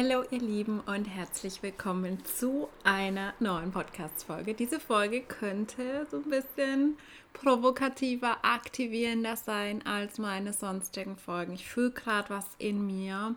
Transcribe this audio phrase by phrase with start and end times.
[0.00, 4.54] Hallo ihr Lieben und herzlich willkommen zu einer neuen Podcast-Folge.
[4.54, 6.96] Diese Folge könnte so ein bisschen
[7.32, 11.52] provokativer, aktivierender sein als meine sonstigen Folgen.
[11.54, 13.34] Ich fühle gerade was in mir,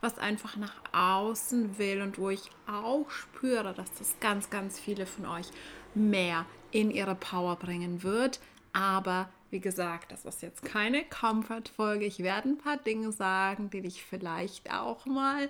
[0.00, 5.06] was einfach nach außen will und wo ich auch spüre, dass das ganz, ganz viele
[5.06, 5.48] von euch
[5.96, 8.38] mehr in ihre Power bringen wird.
[8.72, 12.04] Aber wie gesagt, das ist jetzt keine Comfort-Folge.
[12.04, 15.48] Ich werde ein paar Dinge sagen, die dich vielleicht auch mal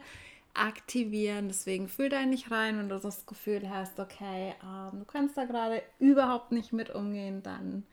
[0.54, 1.48] aktivieren.
[1.48, 5.44] Deswegen fühl da nicht rein, wenn du das Gefühl hast, okay, ähm, du kannst da
[5.44, 7.84] gerade überhaupt nicht mit umgehen, dann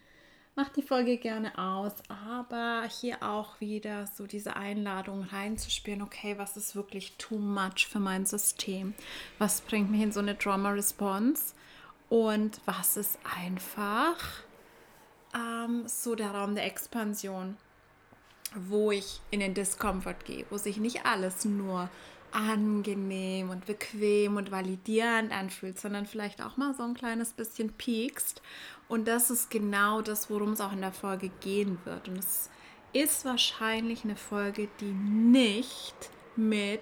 [0.55, 1.93] mach die Folge gerne aus.
[2.07, 7.99] Aber hier auch wieder so diese Einladung reinzuspielen, okay, was ist wirklich too much für
[7.99, 8.93] mein System?
[9.39, 11.53] Was bringt mich in so eine Trauma-Response?
[12.09, 14.17] Und was ist einfach
[15.33, 17.57] ähm, so der Raum der Expansion?
[18.55, 21.89] wo ich in den Discomfort gehe, wo sich nicht alles nur
[22.31, 28.41] angenehm und bequem und validierend anfühlt, sondern vielleicht auch mal so ein kleines bisschen piekst.
[28.87, 32.07] Und das ist genau das, worum es auch in der Folge gehen wird.
[32.07, 32.49] Und es
[32.93, 35.95] ist wahrscheinlich eine Folge, die nicht
[36.35, 36.81] mit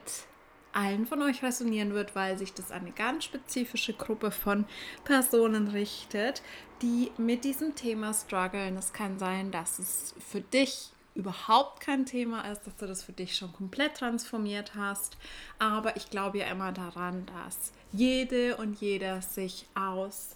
[0.71, 4.65] allen von euch resonieren wird, weil sich das an eine ganz spezifische Gruppe von
[5.03, 6.41] Personen richtet,
[6.81, 8.77] die mit diesem Thema strugglen.
[8.77, 13.11] Es kann sein, dass es für dich überhaupt kein Thema ist, dass du das für
[13.11, 15.17] dich schon komplett transformiert hast.
[15.57, 20.35] Aber ich glaube ja immer daran, dass jede und jeder sich aus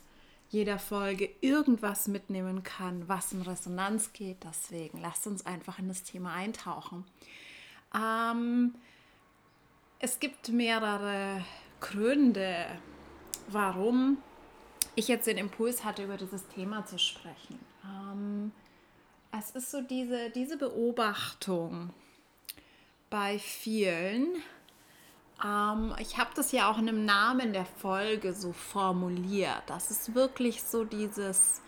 [0.53, 4.37] jeder Folge irgendwas mitnehmen kann, was in Resonanz geht.
[4.43, 7.03] Deswegen lasst uns einfach in das Thema eintauchen.
[7.95, 8.75] Ähm,
[9.97, 11.43] es gibt mehrere
[11.79, 12.67] Gründe,
[13.47, 14.19] warum
[14.95, 17.57] ich jetzt den Impuls hatte, über dieses Thema zu sprechen.
[17.83, 18.51] Ähm,
[19.37, 21.89] es ist so diese, diese Beobachtung
[23.09, 24.27] bei vielen.
[25.43, 29.63] Ähm, ich habe das ja auch in einem Namen der Folge so formuliert.
[29.67, 31.61] Das ist wirklich so dieses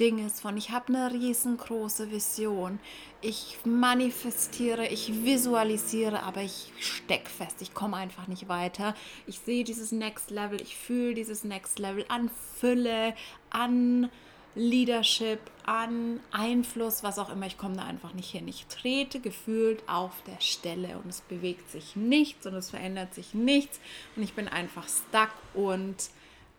[0.00, 2.80] Ding ist von, ich habe eine riesengroße Vision.
[3.20, 7.60] Ich manifestiere, ich visualisiere, aber ich stecke fest.
[7.60, 8.94] Ich komme einfach nicht weiter.
[9.26, 13.14] Ich sehe dieses Next Level, ich fühle dieses Next Level an Fülle,
[13.50, 14.10] an
[14.54, 17.46] Leadership, an Einfluss, was auch immer.
[17.46, 18.48] Ich komme da einfach nicht hin.
[18.48, 23.34] Ich trete gefühlt auf der Stelle und es bewegt sich nichts und es verändert sich
[23.34, 23.80] nichts
[24.16, 25.96] und ich bin einfach stuck und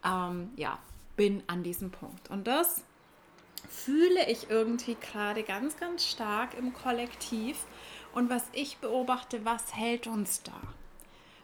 [0.05, 0.79] ähm, ja,
[1.15, 2.29] bin an diesem Punkt.
[2.29, 2.83] Und das
[3.69, 7.57] fühle ich irgendwie gerade ganz, ganz stark im Kollektiv.
[8.13, 10.59] Und was ich beobachte, was hält uns da?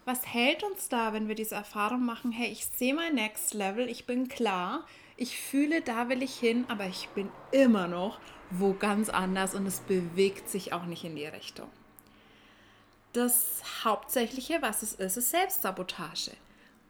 [0.06, 2.32] Was hält uns da, wenn wir diese Erfahrung machen?
[2.32, 4.86] Hey, ich sehe mein Next Level, ich bin klar,
[5.20, 8.20] ich fühle, da will ich hin, aber ich bin immer noch
[8.52, 11.70] wo ganz anders und es bewegt sich auch nicht in die Richtung.
[13.14, 16.32] Das Hauptsächliche, was es ist, ist Selbstsabotage.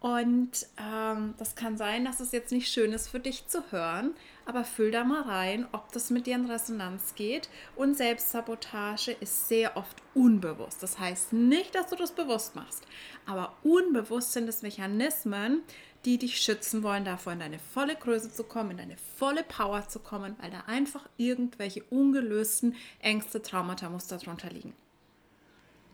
[0.02, 4.16] Und ähm, das kann sein, dass es jetzt nicht schön ist für dich zu hören,
[4.46, 7.50] aber fühl da mal rein, ob das mit dir in Resonanz geht.
[7.76, 10.82] Und Selbstsabotage ist sehr oft unbewusst.
[10.82, 12.84] Das heißt nicht, dass du das bewusst machst,
[13.26, 15.64] aber unbewusst sind es Mechanismen,
[16.06, 19.88] die dich schützen wollen, davor in deine volle Größe zu kommen, in deine volle Power
[19.88, 24.74] zu kommen, weil da einfach irgendwelche ungelösten Ängste, Traumata, Muster drunter liegen.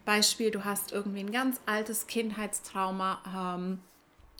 [0.06, 3.80] Beispiel, du hast irgendwie ein ganz altes Kindheitstrauma ähm,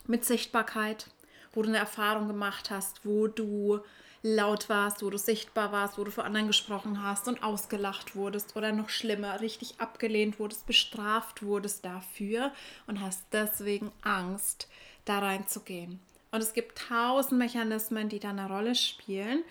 [0.06, 1.08] mit Sichtbarkeit,
[1.52, 3.80] wo du eine Erfahrung gemacht hast, wo du
[4.22, 8.56] laut warst, wo du sichtbar warst, wo du vor anderen gesprochen hast und ausgelacht wurdest
[8.56, 12.52] oder noch schlimmer, richtig abgelehnt wurdest, bestraft wurdest dafür
[12.86, 14.68] und hast deswegen Angst,
[15.06, 16.00] da reinzugehen.
[16.30, 19.42] Und es gibt tausend Mechanismen, die da eine Rolle spielen.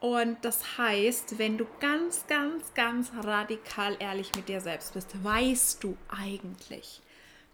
[0.00, 5.84] Und das heißt, wenn du ganz, ganz, ganz radikal ehrlich mit dir selbst bist, weißt
[5.84, 7.00] du eigentlich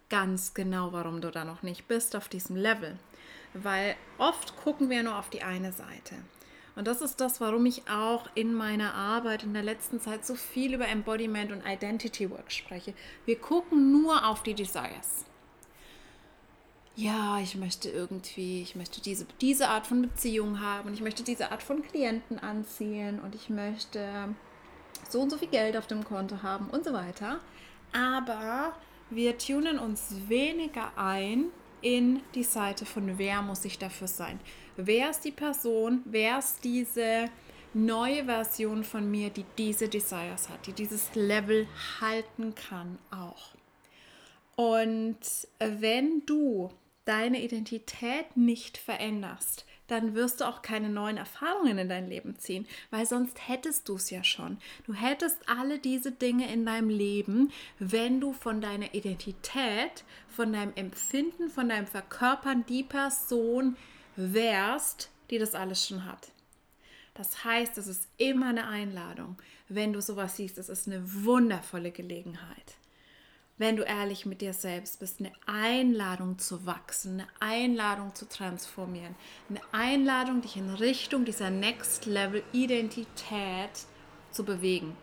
[0.08, 2.98] ganz genau, warum du da noch nicht bist auf diesem Level.
[3.52, 6.14] Weil oft gucken wir nur auf die eine Seite.
[6.76, 10.34] Und das ist das, warum ich auch in meiner Arbeit in der letzten Zeit so
[10.34, 12.94] viel über Embodiment und Identity Work spreche.
[13.26, 15.26] Wir gucken nur auf die Desires
[16.96, 21.50] ja, ich möchte irgendwie, ich möchte diese, diese Art von Beziehung haben, ich möchte diese
[21.50, 24.34] Art von Klienten anziehen und ich möchte
[25.08, 27.40] so und so viel Geld auf dem Konto haben und so weiter.
[27.92, 28.74] Aber
[29.08, 31.46] wir tunen uns weniger ein
[31.82, 34.38] in die Seite von wer muss ich dafür sein.
[34.76, 37.30] Wer ist die Person, wer ist diese
[37.72, 41.66] neue Version von mir, die diese Desires hat, die dieses Level
[42.00, 43.54] halten kann auch.
[44.60, 45.16] Und
[45.58, 46.68] wenn du
[47.06, 52.66] deine Identität nicht veränderst, dann wirst du auch keine neuen Erfahrungen in dein Leben ziehen,
[52.90, 54.58] weil sonst hättest du es ja schon.
[54.84, 60.74] Du hättest alle diese Dinge in deinem Leben, wenn du von deiner Identität, von deinem
[60.74, 63.78] Empfinden, von deinem Verkörpern die Person
[64.14, 66.32] wärst, die das alles schon hat.
[67.14, 69.38] Das heißt, es ist immer eine Einladung.
[69.70, 72.76] Wenn du sowas siehst, es ist eine wundervolle Gelegenheit
[73.60, 79.14] wenn du ehrlich mit dir selbst bist, eine Einladung zu wachsen, eine Einladung zu transformieren,
[79.50, 83.84] eine Einladung, dich in Richtung dieser Next Level Identität
[84.30, 84.96] zu bewegen.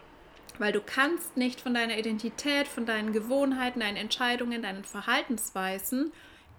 [0.58, 6.12] Weil du kannst nicht von deiner Identität, von deinen Gewohnheiten, deinen Entscheidungen, deinen Verhaltensweisen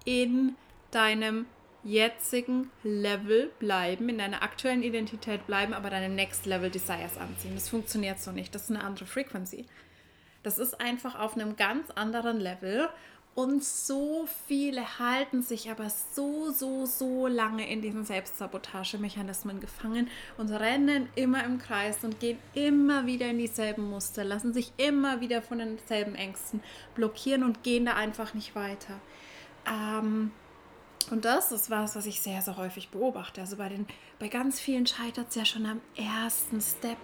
[0.05, 0.55] in
[0.91, 1.47] deinem
[1.83, 7.55] jetzigen Level bleiben, in deiner aktuellen Identität bleiben, aber deine Next Level Desires anziehen.
[7.55, 8.55] Das funktioniert so nicht.
[8.55, 9.65] Das ist eine andere Frequency.
[10.43, 12.89] Das ist einfach auf einem ganz anderen Level.
[13.35, 20.49] Und so viele halten sich aber so, so, so lange in diesen Selbstsabotagemechanismen gefangen und
[20.49, 25.41] rennen immer im Kreis und gehen immer wieder in dieselben Muster, lassen sich immer wieder
[25.41, 26.61] von denselben Ängsten
[26.95, 28.99] blockieren und gehen da einfach nicht weiter.
[29.65, 30.31] Ähm,
[31.11, 33.41] und das ist was, was ich sehr, sehr häufig beobachte.
[33.41, 33.87] Also bei, den,
[34.19, 36.97] bei ganz vielen scheitert es ja schon am ersten Step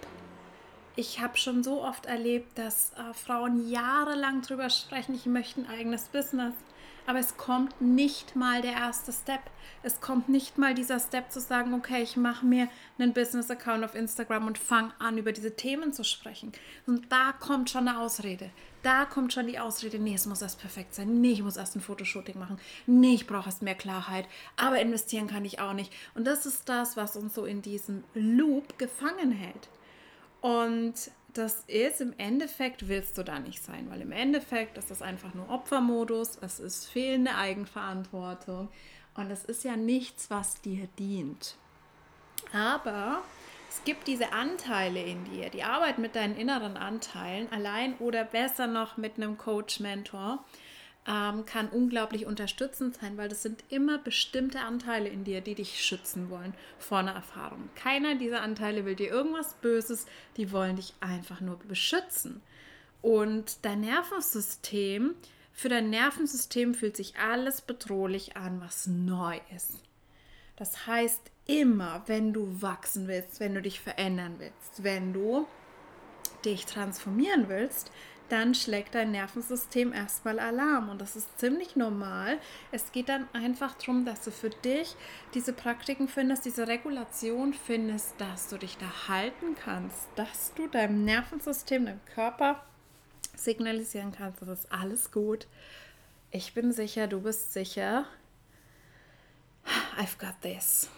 [0.96, 5.68] ich habe schon so oft erlebt, dass äh, Frauen jahrelang drüber sprechen, ich möchte ein
[5.68, 6.54] eigenes Business.
[7.06, 9.40] Aber es kommt nicht mal der erste Step.
[9.84, 13.94] Es kommt nicht mal dieser Step zu sagen, okay, ich mache mir einen Business-Account auf
[13.94, 16.50] Instagram und fange an, über diese Themen zu sprechen.
[16.84, 18.50] Und da kommt schon eine Ausrede.
[18.82, 21.20] Da kommt schon die Ausrede, nee, es muss erst perfekt sein.
[21.20, 22.58] Nee, ich muss erst ein Fotoshooting machen.
[22.86, 24.26] Nee, ich brauche erst mehr Klarheit.
[24.56, 25.92] Aber investieren kann ich auch nicht.
[26.14, 29.68] Und das ist das, was uns so in diesem Loop gefangen hält.
[30.46, 30.94] Und
[31.32, 35.34] das ist im Endeffekt willst du da nicht sein, weil im Endeffekt ist das einfach
[35.34, 38.68] nur Opfermodus, es ist fehlende Eigenverantwortung
[39.14, 41.56] und es ist ja nichts, was dir dient.
[42.52, 43.24] Aber
[43.68, 48.68] es gibt diese Anteile in dir, die Arbeit mit deinen inneren Anteilen, allein oder besser
[48.68, 50.44] noch mit einem Coach, Mentor,
[51.08, 55.84] ähm, kann unglaublich unterstützend sein, weil das sind immer bestimmte Anteile in dir, die dich
[55.84, 57.70] schützen wollen vor einer Erfahrung.
[57.76, 60.06] Keiner dieser Anteile will dir irgendwas Böses,
[60.36, 62.42] die wollen dich einfach nur beschützen.
[63.02, 65.14] Und dein Nervensystem,
[65.52, 69.80] für dein Nervensystem fühlt sich alles bedrohlich an, was neu ist.
[70.56, 75.46] Das heißt, immer, wenn du wachsen willst, wenn du dich verändern willst, wenn du
[76.44, 77.90] dich transformieren willst,
[78.28, 82.38] dann schlägt dein Nervensystem erstmal Alarm und das ist ziemlich normal.
[82.72, 84.96] Es geht dann einfach darum, dass du für dich
[85.34, 91.04] diese Praktiken findest, diese Regulation findest, dass du dich da halten kannst, dass du deinem
[91.04, 92.62] Nervensystem, deinem Körper
[93.36, 95.46] signalisieren kannst, das ist alles gut.
[96.30, 98.06] Ich bin sicher, du bist sicher.
[99.98, 100.90] I've got this.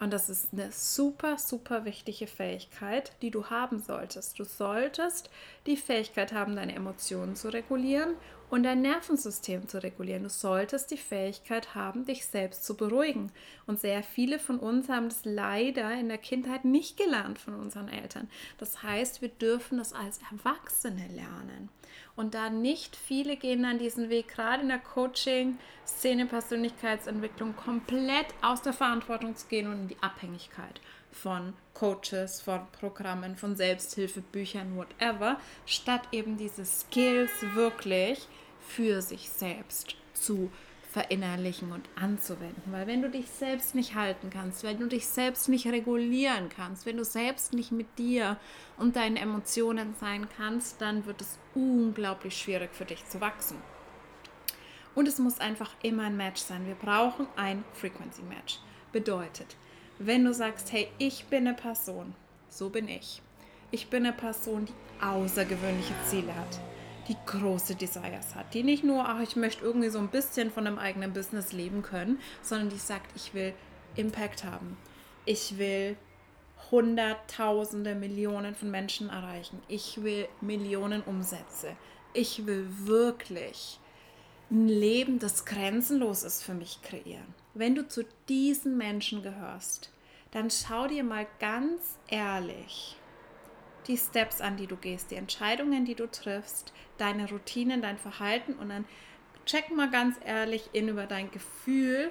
[0.00, 4.38] Und das ist eine super, super wichtige Fähigkeit, die du haben solltest.
[4.38, 5.28] Du solltest
[5.66, 8.14] die Fähigkeit haben, deine Emotionen zu regulieren
[8.50, 10.22] und dein Nervensystem zu regulieren.
[10.22, 13.30] Du solltest die Fähigkeit haben, dich selbst zu beruhigen.
[13.66, 17.88] Und sehr viele von uns haben das leider in der Kindheit nicht gelernt von unseren
[17.88, 18.28] Eltern.
[18.58, 21.68] Das heißt, wir dürfen das als Erwachsene lernen.
[22.16, 28.62] Und da nicht viele gehen dann diesen Weg, gerade in der Coaching-Szene, Persönlichkeitsentwicklung, komplett aus
[28.62, 30.80] der Verantwortung zu gehen und in die Abhängigkeit
[31.22, 38.26] von Coaches, von Programmen, von Selbsthilfebüchern, whatever, statt eben diese Skills wirklich
[38.60, 40.50] für sich selbst zu
[40.90, 42.72] verinnerlichen und anzuwenden.
[42.72, 46.86] Weil wenn du dich selbst nicht halten kannst, wenn du dich selbst nicht regulieren kannst,
[46.86, 48.38] wenn du selbst nicht mit dir
[48.78, 53.58] und deinen Emotionen sein kannst, dann wird es unglaublich schwierig für dich zu wachsen.
[54.94, 56.66] Und es muss einfach immer ein Match sein.
[56.66, 58.58] Wir brauchen ein Frequency Match.
[58.90, 59.56] Bedeutet,
[59.98, 62.14] wenn du sagst, hey, ich bin eine Person,
[62.48, 63.20] so bin ich.
[63.70, 66.60] Ich bin eine Person, die außergewöhnliche Ziele hat,
[67.08, 70.66] die große Desires hat, die nicht nur, ach, ich möchte irgendwie so ein bisschen von
[70.66, 73.54] einem eigenen Business leben können, sondern die sagt, ich will
[73.96, 74.76] Impact haben.
[75.24, 75.96] Ich will
[76.70, 79.60] Hunderttausende, Millionen von Menschen erreichen.
[79.68, 81.76] Ich will Millionen Umsätze.
[82.12, 83.78] Ich will wirklich
[84.50, 87.34] ein Leben, das grenzenlos ist für mich kreieren.
[87.54, 89.90] Wenn du zu diesen Menschen gehörst,
[90.30, 92.96] dann schau dir mal ganz ehrlich
[93.86, 98.52] die Steps an, die du gehst, die Entscheidungen, die du triffst, deine Routinen, dein Verhalten
[98.54, 98.84] und dann
[99.46, 102.10] check mal ganz ehrlich in über dein Gefühl,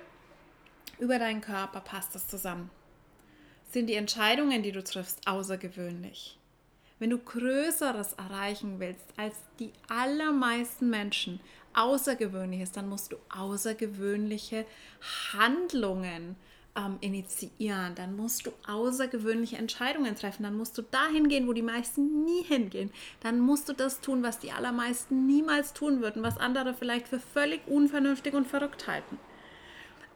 [0.99, 2.71] über deinen Körper, passt das zusammen?
[3.69, 6.39] Sind die Entscheidungen, die du triffst, außergewöhnlich?
[6.99, 11.39] Wenn du Größeres erreichen willst als die allermeisten Menschen,
[11.77, 14.65] Außergewöhnliches, dann musst du außergewöhnliche
[15.33, 16.35] Handlungen
[16.75, 21.61] ähm, initiieren, dann musst du außergewöhnliche Entscheidungen treffen, dann musst du dahin gehen, wo die
[21.61, 22.91] meisten nie hingehen,
[23.21, 27.19] dann musst du das tun, was die allermeisten niemals tun würden, was andere vielleicht für
[27.19, 29.19] völlig unvernünftig und verrückt halten.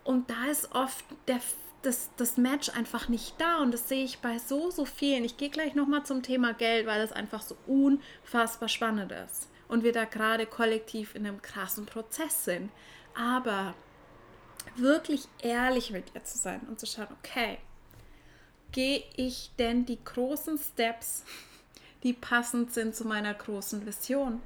[0.04, 1.40] Und da ist oft der,
[1.84, 3.60] das, das Match einfach nicht da.
[3.62, 5.24] Und das sehe ich bei so, so vielen.
[5.24, 9.86] Ich gehe gleich nochmal zum Thema Geld, weil das einfach so unfassbar spannend ist und
[9.86, 12.70] wir da gerade kollektiv in einem krassen Prozess sind.
[13.16, 13.74] Aber
[14.76, 17.58] wirklich ehrlich mit ihr zu sein und zu schauen, okay,
[18.74, 21.24] gehe ich denn die großen Steps,
[22.04, 24.42] die passend sind zu meiner großen Vision?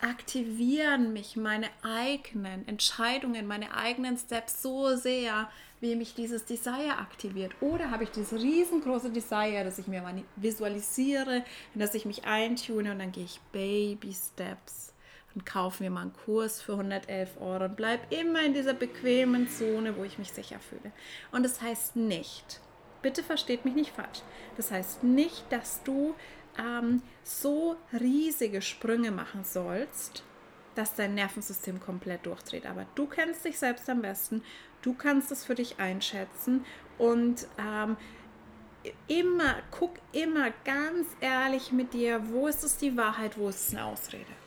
[0.00, 5.48] Aktivieren mich meine eigenen Entscheidungen, meine eigenen Steps so sehr,
[5.80, 7.52] wie mich dieses Desire aktiviert?
[7.60, 10.02] Oder habe ich dieses riesengroße Desire, dass ich mir
[10.36, 14.94] visualisiere, dass ich mich eintune und dann gehe ich Baby Steps
[15.34, 19.48] und kaufe mir mal einen Kurs für 111 Euro und bleibe immer in dieser bequemen
[19.48, 20.92] Zone, wo ich mich sicher fühle.
[21.32, 22.60] Und das heißt nicht,
[23.02, 24.22] bitte versteht mich nicht falsch,
[24.56, 26.14] das heißt nicht, dass du
[26.58, 30.22] ähm, so riesige Sprünge machen sollst,
[30.74, 32.66] dass dein Nervensystem komplett durchdreht.
[32.66, 34.42] Aber du kennst dich selbst am besten,
[34.82, 36.64] du kannst es für dich einschätzen
[36.98, 37.96] und ähm,
[39.08, 43.74] immer, guck immer ganz ehrlich mit dir, wo ist es die Wahrheit, wo ist es
[43.74, 44.43] eine Ausrede.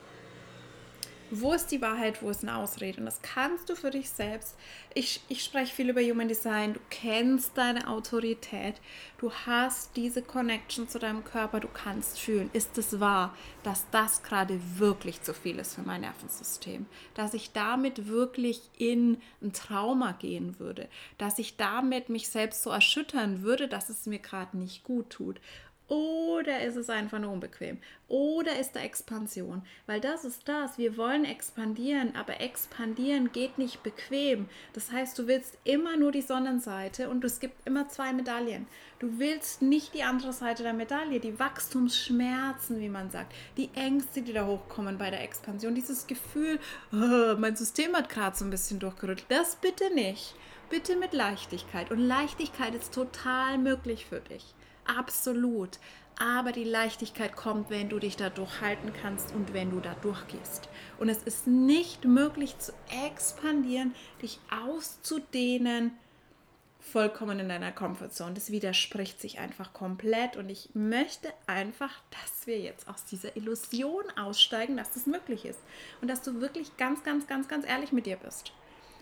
[1.30, 3.00] Wo ist die Wahrheit, wo ist eine Ausrede?
[3.00, 4.56] Und das kannst du für dich selbst.
[4.94, 6.72] Ich, ich spreche viel über Human Design.
[6.72, 8.76] Du kennst deine Autorität.
[9.18, 11.60] Du hast diese Connection zu deinem Körper.
[11.60, 16.00] Du kannst fühlen, ist es wahr, dass das gerade wirklich zu viel ist für mein
[16.00, 16.86] Nervensystem?
[17.12, 20.88] Dass ich damit wirklich in ein Trauma gehen würde?
[21.18, 25.40] Dass ich damit mich selbst so erschüttern würde, dass es mir gerade nicht gut tut?
[25.88, 27.78] Oder ist es einfach nur unbequem?
[28.08, 29.62] Oder ist da Expansion?
[29.86, 30.76] Weil das ist das.
[30.76, 34.50] Wir wollen expandieren, aber expandieren geht nicht bequem.
[34.74, 38.66] Das heißt, du willst immer nur die Sonnenseite und es gibt immer zwei Medaillen.
[38.98, 44.20] Du willst nicht die andere Seite der Medaille, die Wachstumsschmerzen, wie man sagt, die Ängste,
[44.20, 46.60] die da hochkommen bei der Expansion, dieses Gefühl,
[46.92, 49.26] oh, mein System hat gerade so ein bisschen durchgerüttelt.
[49.30, 50.34] Das bitte nicht.
[50.68, 51.90] Bitte mit Leichtigkeit.
[51.90, 54.54] Und Leichtigkeit ist total möglich für dich
[54.88, 55.78] absolut.
[56.18, 60.68] Aber die Leichtigkeit kommt, wenn du dich da durchhalten kannst und wenn du da durchgehst.
[60.98, 62.72] Und es ist nicht möglich zu
[63.06, 65.92] expandieren, dich auszudehnen,
[66.80, 68.34] vollkommen in deiner Komfortzone.
[68.34, 70.36] Das widerspricht sich einfach komplett.
[70.36, 75.60] Und ich möchte einfach, dass wir jetzt aus dieser Illusion aussteigen, dass das möglich ist.
[76.00, 78.52] Und dass du wirklich ganz, ganz, ganz, ganz ehrlich mit dir bist.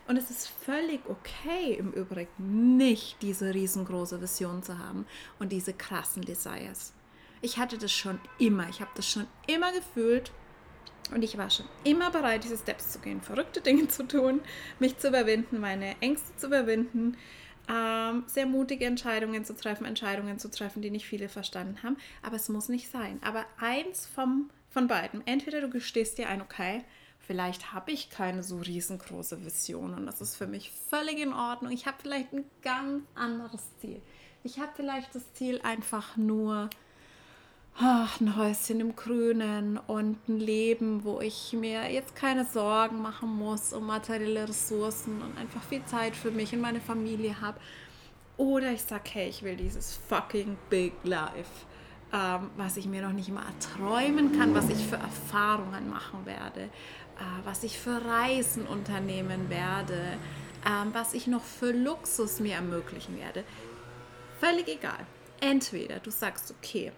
[0.07, 5.05] Und es ist völlig okay im Übrigen, nicht diese riesengroße Vision zu haben
[5.37, 6.93] und diese krassen Desires.
[7.41, 10.31] Ich hatte das schon immer, ich habe das schon immer gefühlt
[11.13, 14.41] und ich war schon immer bereit, diese Steps zu gehen, verrückte Dinge zu tun,
[14.79, 17.17] mich zu überwinden, meine Ängste zu überwinden,
[17.69, 21.97] ähm, sehr mutige Entscheidungen zu treffen, Entscheidungen zu treffen, die nicht viele verstanden haben.
[22.21, 23.19] Aber es muss nicht sein.
[23.21, 26.85] Aber eins vom, von beiden, entweder du gestehst dir ein, okay,
[27.27, 31.73] Vielleicht habe ich keine so riesengroße Vision und das ist für mich völlig in Ordnung.
[31.73, 34.01] Ich habe vielleicht ein ganz anderes Ziel.
[34.43, 36.69] Ich habe vielleicht das Ziel einfach nur
[37.79, 43.29] ach, ein Häuschen im Grünen und ein Leben, wo ich mir jetzt keine Sorgen machen
[43.29, 47.59] muss um materielle Ressourcen und einfach viel Zeit für mich und meine Familie habe.
[48.37, 51.65] Oder ich sage, hey, ich will dieses fucking Big Life,
[52.13, 56.69] ähm, was ich mir noch nicht mal erträumen kann, was ich für Erfahrungen machen werde,
[57.43, 60.17] was ich für Reisen unternehmen werde,
[60.65, 63.43] ähm, was ich noch für Luxus mir ermöglichen werde.
[64.39, 65.05] Völlig egal.
[65.39, 66.91] Entweder du sagst, okay,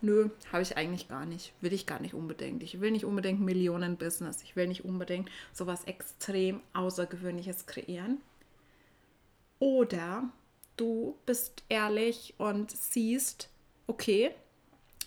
[0.00, 2.62] nö, habe ich eigentlich gar nicht, will ich gar nicht unbedingt.
[2.62, 8.20] Ich will nicht unbedingt Millionen-Business, ich will nicht unbedingt sowas extrem Außergewöhnliches kreieren.
[9.58, 10.28] Oder
[10.76, 13.48] du bist ehrlich und siehst,
[13.86, 14.30] okay,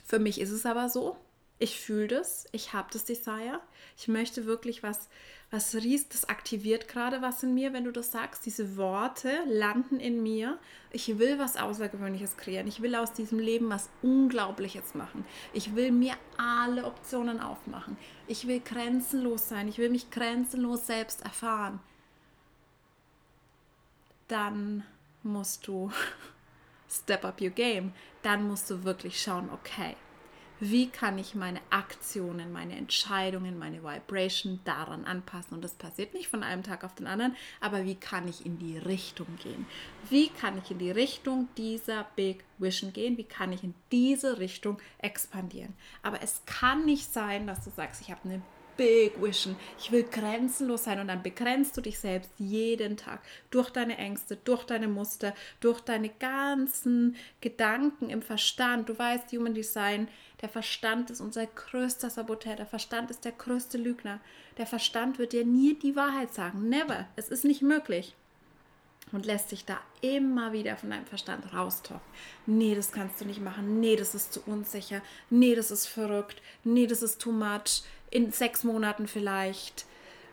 [0.03, 1.18] für mich ist es aber so,
[1.60, 3.60] ich fühle das, ich habe das Desire,
[3.98, 5.10] ich möchte wirklich was,
[5.51, 8.46] was riest, das aktiviert gerade was in mir, wenn du das sagst.
[8.46, 10.58] Diese Worte landen in mir.
[10.92, 12.68] Ich will was Außergewöhnliches kreieren.
[12.68, 15.25] Ich will aus diesem Leben was Unglaubliches machen.
[15.51, 17.98] Ich will mir alle Optionen aufmachen.
[18.28, 19.68] Ich will grenzenlos sein.
[19.68, 21.80] Ich will mich grenzenlos selbst erfahren.
[24.30, 24.86] Dann
[25.24, 25.92] musst du
[26.89, 27.92] step up your game.
[28.22, 29.98] Dann musst du wirklich schauen, okay,
[30.60, 35.54] wie kann ich meine Aktionen, meine Entscheidungen, meine Vibration daran anpassen.
[35.54, 38.60] Und das passiert nicht von einem Tag auf den anderen, aber wie kann ich in
[38.60, 39.66] die Richtung gehen?
[40.10, 43.18] Wie kann ich in die Richtung dieser Big Vision gehen?
[43.18, 45.74] Wie kann ich in diese Richtung expandieren?
[46.04, 48.42] Aber es kann nicht sein, dass du sagst, ich habe eine
[48.80, 49.58] big vision.
[49.78, 51.01] Ich will grenzenlos sein.
[51.01, 53.20] Und dann begrenzt du dich selbst jeden Tag
[53.51, 58.88] durch deine Ängste, durch deine Muster, durch deine ganzen Gedanken im Verstand.
[58.88, 60.08] Du weißt, Human Design,
[60.41, 62.55] der Verstand ist unser größter Saboteur.
[62.55, 64.19] Der Verstand ist der größte Lügner.
[64.58, 66.69] Der Verstand wird dir nie die Wahrheit sagen.
[66.69, 67.08] Never.
[67.15, 68.15] Es ist nicht möglich
[69.12, 72.05] und lässt sich da immer wieder von deinem Verstand raustalken.
[72.46, 73.79] Nee, das kannst du nicht machen.
[73.79, 75.01] Nee, das ist zu unsicher.
[75.29, 76.41] Nee, das ist verrückt.
[76.63, 77.84] Nee, das ist too much.
[78.12, 79.86] In sechs Monaten vielleicht.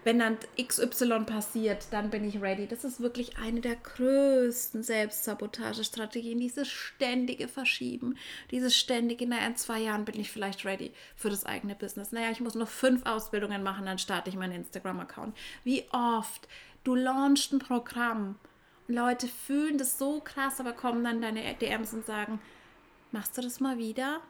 [0.07, 2.69] Wenn dann XY passiert, dann bin ich ready.
[2.69, 6.39] Das ist wirklich eine der größten Selbstsabotagestrategien.
[6.39, 8.17] Dieses ständige Verschieben,
[8.53, 12.13] dieses ständige, naja, in zwei Jahren bin ich vielleicht ready für das eigene Business.
[12.13, 15.37] Naja, ich muss noch fünf Ausbildungen machen, dann starte ich meinen Instagram-Account.
[15.65, 16.47] Wie oft
[16.85, 18.37] du launchst ein Programm
[18.87, 22.39] Leute fühlen das so krass, aber kommen dann deine DMs und sagen,
[23.11, 24.21] machst du das mal wieder?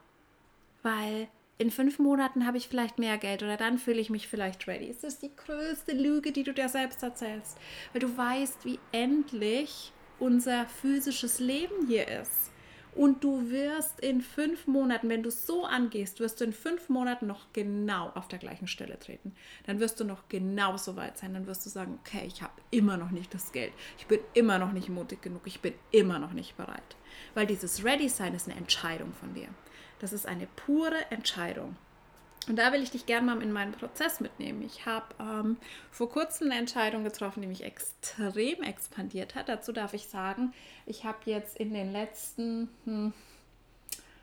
[0.82, 1.28] Weil
[1.58, 4.90] in fünf Monaten habe ich vielleicht mehr Geld oder dann fühle ich mich vielleicht ready.
[4.90, 7.58] Es ist die größte Lüge, die du dir selbst erzählst,
[7.92, 12.52] weil du weißt, wie endlich unser physisches Leben hier ist.
[12.94, 17.26] Und du wirst in fünf Monaten, wenn du so angehst, wirst du in fünf Monaten
[17.26, 19.34] noch genau auf der gleichen Stelle treten.
[19.66, 21.34] Dann wirst du noch genauso weit sein.
[21.34, 23.74] Dann wirst du sagen, okay, ich habe immer noch nicht das Geld.
[23.98, 25.42] Ich bin immer noch nicht mutig genug.
[25.44, 26.96] Ich bin immer noch nicht bereit.
[27.34, 29.48] Weil dieses Ready-Sein ist eine Entscheidung von dir.
[29.98, 31.76] Das ist eine pure Entscheidung.
[32.48, 34.62] Und da will ich dich gerne mal in meinen Prozess mitnehmen.
[34.62, 35.56] Ich habe ähm,
[35.90, 39.48] vor kurzem eine Entscheidung getroffen, die mich extrem expandiert hat.
[39.48, 40.52] Dazu darf ich sagen,
[40.86, 43.12] ich habe jetzt in den letzten hm,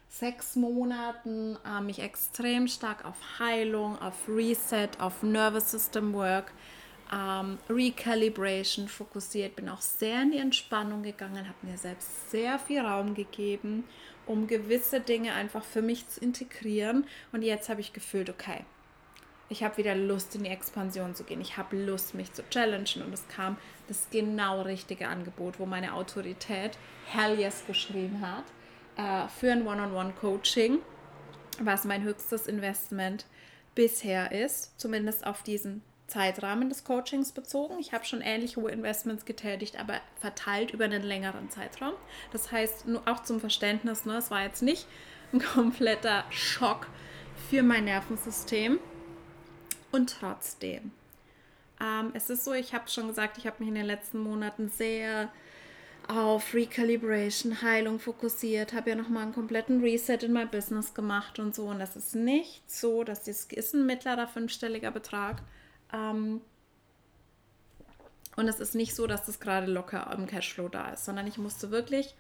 [0.08, 6.53] sechs Monaten äh, mich extrem stark auf Heilung, auf Reset, auf Nervous System Work,
[7.12, 9.58] ähm, Recalibration fokussiert.
[9.58, 13.84] Bin auch sehr in die Entspannung gegangen, habe mir selbst sehr viel Raum gegeben
[14.25, 17.06] um gewisse Dinge einfach für mich zu integrieren.
[17.32, 18.65] Und jetzt habe ich gefühlt, okay,
[19.50, 21.42] ich habe wieder Lust, in die Expansion zu gehen.
[21.42, 23.03] Ich habe Lust, mich zu challengen.
[23.06, 23.57] Und es kam
[23.88, 28.46] das genau richtige Angebot, wo meine Autorität Hell Yes geschrieben hat
[28.98, 30.79] äh, für ein One-on-One-Coaching,
[31.59, 33.25] was mein höchstes Investment
[33.75, 35.81] bisher ist, zumindest auf diesen
[36.14, 37.80] Zeitrahmen des Coachings bezogen.
[37.80, 41.94] Ich habe schon ähnlich hohe Investments getätigt, aber verteilt über einen längeren Zeitraum.
[42.32, 44.86] Das heißt, nur auch zum Verständnis, ne, es war jetzt nicht
[45.34, 46.88] ein kompletter Schock
[47.50, 48.80] für mein Nervensystem.
[49.92, 50.92] Und trotzdem,
[51.82, 54.70] ähm, es ist so, ich habe schon gesagt, ich habe mich in den letzten Monaten
[54.70, 55.32] sehr
[56.08, 61.56] auf Recalibration, Heilung fokussiert, habe ja nochmal einen kompletten Reset in mein Business gemacht und
[61.56, 61.66] so.
[61.66, 65.42] Und das ist nicht so, dass das ist ein mittlerer fünfstelliger Betrag
[65.94, 66.42] ähm,
[68.36, 71.38] und es ist nicht so, dass das gerade locker im Cashflow da ist, sondern ich
[71.38, 72.16] musste wirklich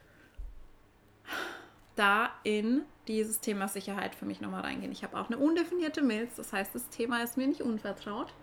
[1.95, 4.91] da in dieses Thema Sicherheit für mich nochmal reingehen.
[4.91, 8.33] Ich habe auch eine undefinierte Milz, das heißt, das Thema ist mir nicht unvertraut.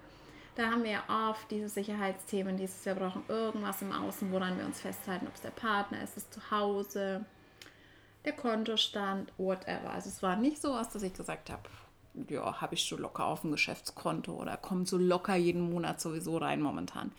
[0.56, 4.66] Da haben wir ja oft diese Sicherheitsthemen, dieses, wir brauchen irgendwas im Außen, woran wir
[4.66, 7.24] uns festhalten, ob es der Partner ist, das Zuhause,
[8.24, 9.90] der Kontostand, whatever.
[9.90, 11.62] Also es war nicht so, dass ich gesagt habe,
[12.28, 16.38] ja, habe ich so locker auf dem Geschäftskonto oder kommt so locker jeden Monat sowieso
[16.38, 17.12] rein momentan.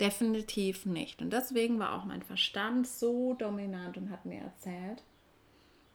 [0.00, 1.20] Definitiv nicht.
[1.20, 5.02] Und deswegen war auch mein Verstand so dominant und hat mir erzählt,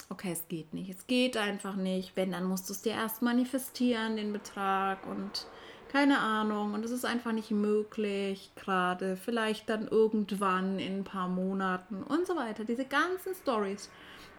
[0.09, 0.89] okay, es geht nicht.
[0.89, 2.15] Es geht einfach nicht.
[2.15, 5.47] Wenn, dann musst du es dir erst manifestieren, den Betrag und
[5.91, 6.73] keine Ahnung.
[6.73, 12.27] Und es ist einfach nicht möglich, gerade vielleicht dann irgendwann in ein paar Monaten und
[12.27, 12.65] so weiter.
[12.65, 13.89] Diese ganzen Stories.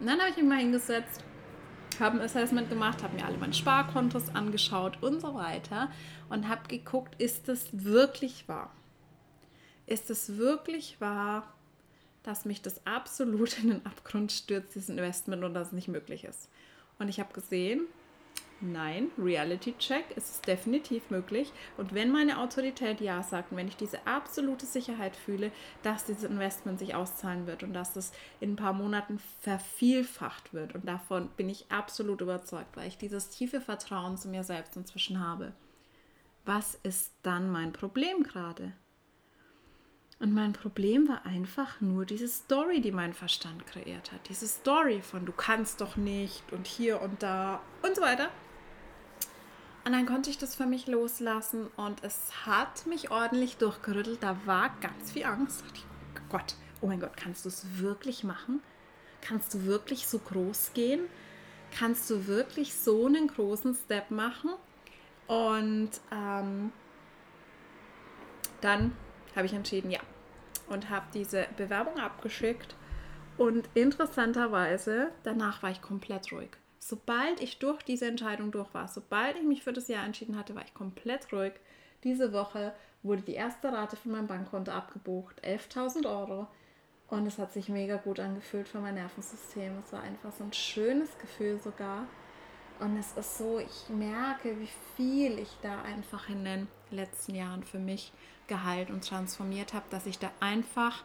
[0.01, 1.25] Und dann habe ich mich mal hingesetzt
[2.01, 5.91] habe ein Assessment gemacht, habe mir alle meine Sparkontos angeschaut und so weiter
[6.29, 8.71] und habe geguckt, ist das wirklich wahr?
[9.87, 11.53] Ist es wirklich wahr,
[12.23, 16.25] dass mich das absolut in den Abgrund stürzt, dieses Investment und dass es nicht möglich
[16.25, 16.49] ist?
[16.99, 17.87] Und ich habe gesehen,
[18.65, 21.53] Nein, Reality Check ist es definitiv möglich.
[21.77, 26.25] Und wenn meine Autorität Ja sagt und wenn ich diese absolute Sicherheit fühle, dass dieses
[26.25, 31.29] Investment sich auszahlen wird und dass es in ein paar Monaten vervielfacht wird, und davon
[31.37, 35.53] bin ich absolut überzeugt, weil ich dieses tiefe Vertrauen zu mir selbst inzwischen habe.
[36.47, 38.73] Was ist dann mein Problem gerade?
[40.21, 44.29] Und mein Problem war einfach nur diese Story, die mein Verstand kreiert hat.
[44.29, 48.31] Diese Story von du kannst doch nicht und hier und da und so weiter.
[49.85, 54.23] Und dann konnte ich das für mich loslassen und es hat mich ordentlich durchgerüttelt.
[54.23, 55.63] Da war ganz viel Angst.
[55.75, 55.85] Ich,
[56.17, 58.63] oh Gott, oh mein Gott, kannst du es wirklich machen?
[59.21, 61.03] Kannst du wirklich so groß gehen?
[61.77, 64.55] Kannst du wirklich so einen großen Step machen?
[65.27, 66.73] Und ähm,
[68.63, 68.97] dann
[69.37, 70.01] habe ich entschieden, ja.
[70.69, 72.75] Und habe diese Bewerbung abgeschickt.
[73.37, 79.39] Und interessanterweise, danach war ich komplett ruhig Sobald ich durch diese Entscheidung durch war, sobald
[79.39, 81.55] ich mich für das Jahr entschieden hatte, war ich komplett ruhig.
[82.03, 86.47] Diese Woche wurde die erste Rate von meinem Bankkonto abgebucht, 11.000 Euro.
[87.09, 89.79] Und es hat sich mega gut angefühlt für mein Nervensystem.
[89.79, 92.07] Es war einfach so ein schönes Gefühl sogar.
[92.81, 97.65] Und es ist so, ich merke, wie viel ich da einfach in den letzten Jahren
[97.65, 98.13] für mich
[98.47, 101.03] geheilt und transformiert habe, dass ich da einfach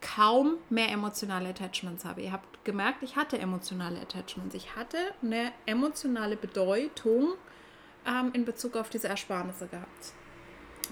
[0.00, 2.22] kaum mehr emotionale Attachments habe.
[2.22, 4.54] Ihr habt gemerkt, ich hatte emotionale Attachments.
[4.54, 7.34] Ich hatte eine emotionale Bedeutung
[8.06, 10.12] ähm, in Bezug auf diese Ersparnisse gehabt.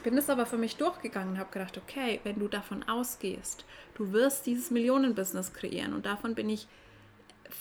[0.03, 3.65] Bin es aber für mich durchgegangen und habe gedacht, okay, wenn du davon ausgehst,
[3.95, 6.69] du wirst dieses Millionenbusiness kreieren und davon bin ich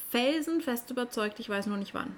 [0.09, 2.15] felsenfest überzeugt, ich weiß nur nicht wann.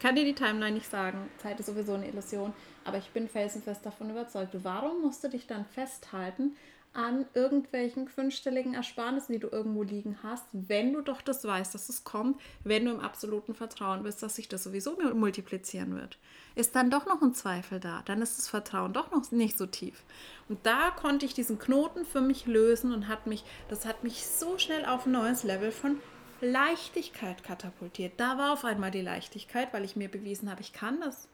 [0.00, 2.52] Kann dir die Timeline nicht sagen, Zeit ist sowieso eine Illusion,
[2.84, 4.56] aber ich bin felsenfest davon überzeugt.
[4.62, 6.56] Warum musst du dich dann festhalten
[6.94, 11.88] an irgendwelchen fünfstelligen Ersparnissen, die du irgendwo liegen hast, wenn du doch das weißt, dass
[11.88, 16.18] es kommt, wenn du im absoluten Vertrauen bist, dass sich das sowieso multiplizieren wird.
[16.54, 19.66] Ist dann doch noch ein Zweifel da, dann ist das Vertrauen doch noch nicht so
[19.66, 20.02] tief.
[20.48, 24.26] Und da konnte ich diesen Knoten für mich lösen und hat mich, das hat mich
[24.26, 25.98] so schnell auf ein neues Level von
[26.42, 28.14] Leichtigkeit katapultiert.
[28.18, 31.28] Da war auf einmal die Leichtigkeit, weil ich mir bewiesen habe, ich kann das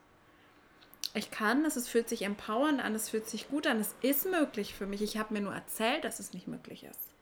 [1.15, 4.27] ich kann es, es fühlt sich empowernd an, es fühlt sich gut an, es ist
[4.27, 5.03] möglich für mich.
[5.03, 7.15] Ich habe mir nur erzählt, dass es nicht möglich ist.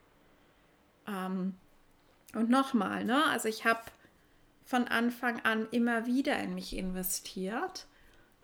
[1.07, 1.55] Ähm,
[2.35, 3.25] und nochmal, ne?
[3.27, 3.81] also ich habe
[4.65, 7.87] von Anfang an immer wieder in mich investiert.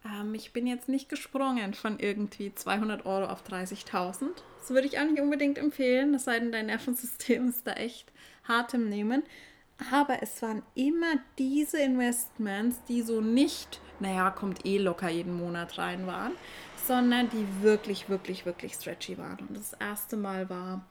[0.04, 4.28] Ähm, ich bin jetzt nicht gesprungen von irgendwie 200 Euro auf 30.000.
[4.58, 8.12] Das würde ich auch nicht unbedingt empfehlen, es sei denn, dein Nervensystem ist da echt
[8.44, 9.24] hart im Nehmen.
[9.90, 15.78] Aber es waren immer diese Investments, die so nicht naja, kommt eh locker jeden Monat
[15.78, 16.32] rein waren,
[16.86, 19.38] sondern die wirklich, wirklich, wirklich stretchy waren.
[19.48, 20.84] Und das erste Mal war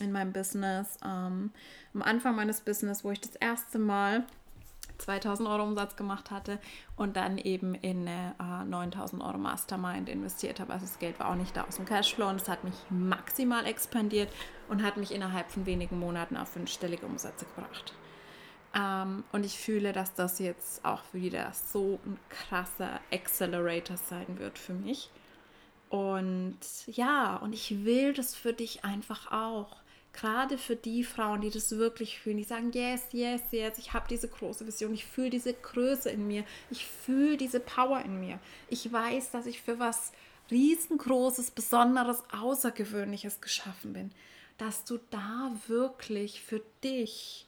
[0.00, 1.52] in meinem Business, ähm,
[1.94, 4.24] am Anfang meines Business, wo ich das erste Mal
[4.98, 6.58] 2000 Euro Umsatz gemacht hatte
[6.96, 10.72] und dann eben in eine äh, 9000 Euro Mastermind investiert habe.
[10.72, 13.66] Also das Geld war auch nicht da aus dem Cashflow und es hat mich maximal
[13.66, 14.32] expandiert
[14.68, 17.94] und hat mich innerhalb von wenigen Monaten auf fünfstellige Umsätze gebracht.
[18.74, 24.58] Ähm, und ich fühle, dass das jetzt auch wieder so ein krasser Accelerator sein wird
[24.58, 25.10] für mich.
[25.90, 29.76] Und ja, und ich will das für dich einfach auch.
[30.12, 34.06] Gerade für die Frauen, die das wirklich fühlen, die sagen, yes, yes, yes, ich habe
[34.08, 38.38] diese große Vision, ich fühle diese Größe in mir, ich fühle diese Power in mir.
[38.68, 40.12] Ich weiß, dass ich für was
[40.50, 44.12] riesengroßes, besonderes, außergewöhnliches geschaffen bin.
[44.58, 47.46] Dass du da wirklich für dich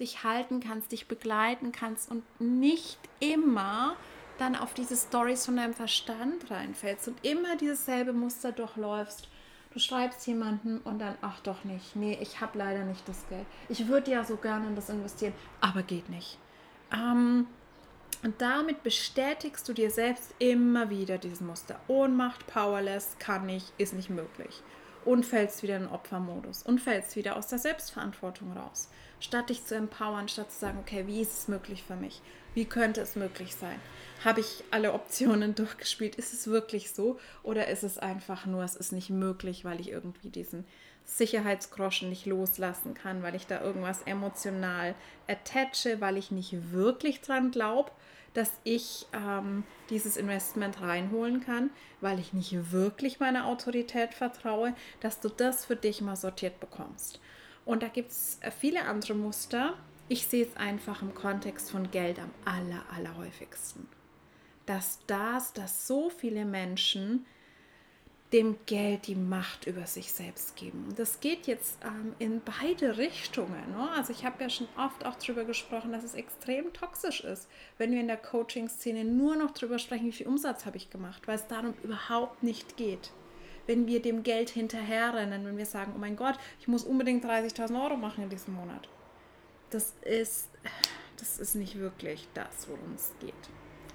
[0.00, 3.96] dich halten kannst, dich begleiten kannst und nicht immer
[4.38, 9.28] dann auf diese Stories von deinem Verstand reinfällst und immer dieses selbe Muster durchläufst.
[9.72, 13.46] Du schreibst jemanden und dann, ach doch nicht, nee, ich habe leider nicht das Geld.
[13.68, 16.38] Ich würde ja so gerne in das investieren, aber geht nicht.
[16.92, 17.46] Ähm,
[18.22, 21.78] und damit bestätigst du dir selbst immer wieder dieses Muster.
[21.88, 24.62] Ohnmacht, powerless, kann nicht, ist nicht möglich.
[25.04, 28.88] Und fällst wieder in den Opfermodus und fällst wieder aus der Selbstverantwortung raus
[29.24, 32.20] statt dich zu empowern, statt zu sagen, okay, wie ist es möglich für mich?
[32.52, 33.80] Wie könnte es möglich sein?
[34.24, 36.16] Habe ich alle Optionen durchgespielt?
[36.16, 37.18] Ist es wirklich so?
[37.42, 40.64] Oder ist es einfach nur, es ist nicht möglich, weil ich irgendwie diesen
[41.06, 44.94] Sicherheitsgroschen nicht loslassen kann, weil ich da irgendwas emotional
[45.26, 47.90] attache, weil ich nicht wirklich dran glaube,
[48.34, 55.20] dass ich ähm, dieses Investment reinholen kann, weil ich nicht wirklich meiner Autorität vertraue, dass
[55.20, 57.20] du das für dich mal sortiert bekommst.
[57.64, 59.74] Und da gibt es äh, viele andere Muster.
[60.08, 63.88] Ich sehe es einfach im Kontext von Geld am aller, allerhäufigsten.
[64.66, 67.26] Dass das, dass so viele Menschen
[68.32, 70.86] dem Geld die Macht über sich selbst geben.
[70.88, 73.70] Und das geht jetzt ähm, in beide Richtungen.
[73.70, 73.90] Ne?
[73.94, 77.48] Also ich habe ja schon oft auch darüber gesprochen, dass es extrem toxisch ist,
[77.78, 81.28] wenn wir in der Coaching-Szene nur noch darüber sprechen, wie viel Umsatz habe ich gemacht,
[81.28, 83.12] weil es darum überhaupt nicht geht
[83.66, 87.82] wenn wir dem Geld hinterherrennen, wenn wir sagen, oh mein Gott, ich muss unbedingt 30.000
[87.82, 88.88] Euro machen in diesem Monat.
[89.70, 90.48] Das ist,
[91.18, 93.34] das ist nicht wirklich das, worum es geht.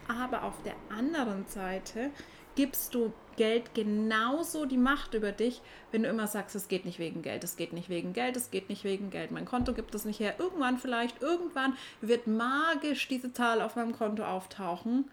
[0.08, 2.10] Aber auf der anderen Seite
[2.56, 7.00] gibst du Geld genauso die Macht über dich, wenn du immer sagst, es geht nicht
[7.00, 9.32] wegen Geld, es geht nicht wegen Geld, es geht nicht wegen Geld.
[9.32, 10.36] Mein Konto gibt es nicht her.
[10.40, 15.10] Irgendwann vielleicht, irgendwann wird magisch diese Zahl auf meinem Konto auftauchen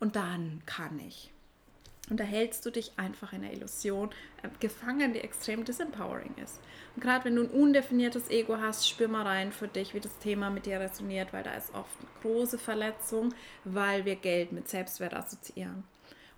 [0.00, 1.31] und dann kann ich.
[2.10, 4.10] Und da hältst du dich einfach in der Illusion
[4.42, 6.60] äh, gefangen, die extrem disempowering ist.
[6.94, 10.18] Und gerade wenn du ein undefiniertes Ego hast, spür mal rein für dich, wie das
[10.18, 13.32] Thema mit dir resoniert, weil da ist oft eine große Verletzung,
[13.64, 15.84] weil wir Geld mit Selbstwert assoziieren.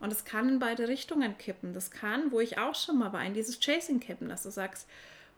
[0.00, 1.72] Und es kann in beide Richtungen kippen.
[1.72, 4.86] Das kann, wo ich auch schon mal war, in dieses Chasing kippen, dass du sagst,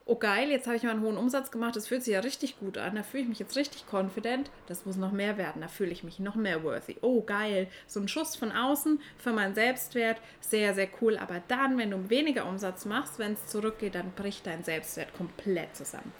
[0.09, 2.61] oh geil, jetzt habe ich mal einen hohen Umsatz gemacht, das fühlt sich ja richtig
[2.61, 5.69] gut an, da fühle ich mich jetzt richtig confident, das muss noch mehr werden, da
[5.69, 6.97] fühle ich mich noch mehr worthy.
[7.01, 11.19] Oh geil, so ein Schuss von außen für meinen Selbstwert, sehr, sehr cool.
[11.19, 15.75] Aber dann, wenn du weniger Umsatz machst, wenn es zurückgeht, dann bricht dein Selbstwert komplett
[15.75, 16.13] zusammen.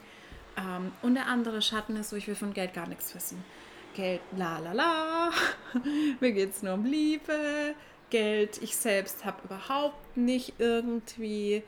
[0.59, 3.45] Ähm, und der andere Schatten ist so, ich will von Geld gar nichts wissen.
[3.95, 5.31] Geld, la la la,
[6.21, 7.75] mir geht es nur um Liebe,
[8.11, 11.63] Geld, ich selbst habe überhaupt nicht irgendwie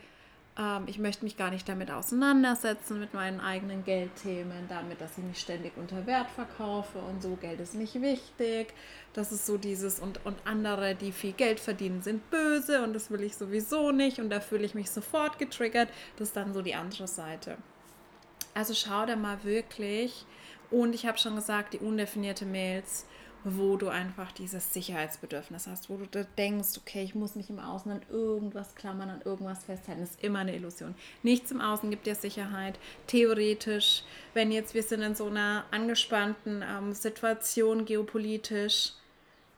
[0.59, 5.23] ähm, ich möchte mich gar nicht damit auseinandersetzen, mit meinen eigenen Geldthemen, damit, dass ich
[5.23, 7.37] mich ständig unter Wert verkaufe und so.
[7.37, 8.73] Geld ist nicht wichtig.
[9.13, 13.09] Das ist so dieses und, und andere, die viel Geld verdienen, sind böse und das
[13.09, 15.89] will ich sowieso nicht und da fühle ich mich sofort getriggert.
[16.17, 17.57] Das ist dann so die andere Seite.
[18.53, 20.25] Also schau da mal wirklich.
[20.71, 23.05] Und ich habe schon gesagt, die undefinierte Mails
[23.43, 27.91] wo du einfach dieses Sicherheitsbedürfnis hast, wo du denkst, okay, ich muss mich im Außen
[27.91, 30.95] an irgendwas klammern, an irgendwas festhalten, das ist immer eine Illusion.
[31.23, 32.77] Nichts im Außen gibt dir Sicherheit.
[33.07, 38.93] Theoretisch, wenn jetzt wir sind in so einer angespannten ähm, Situation geopolitisch,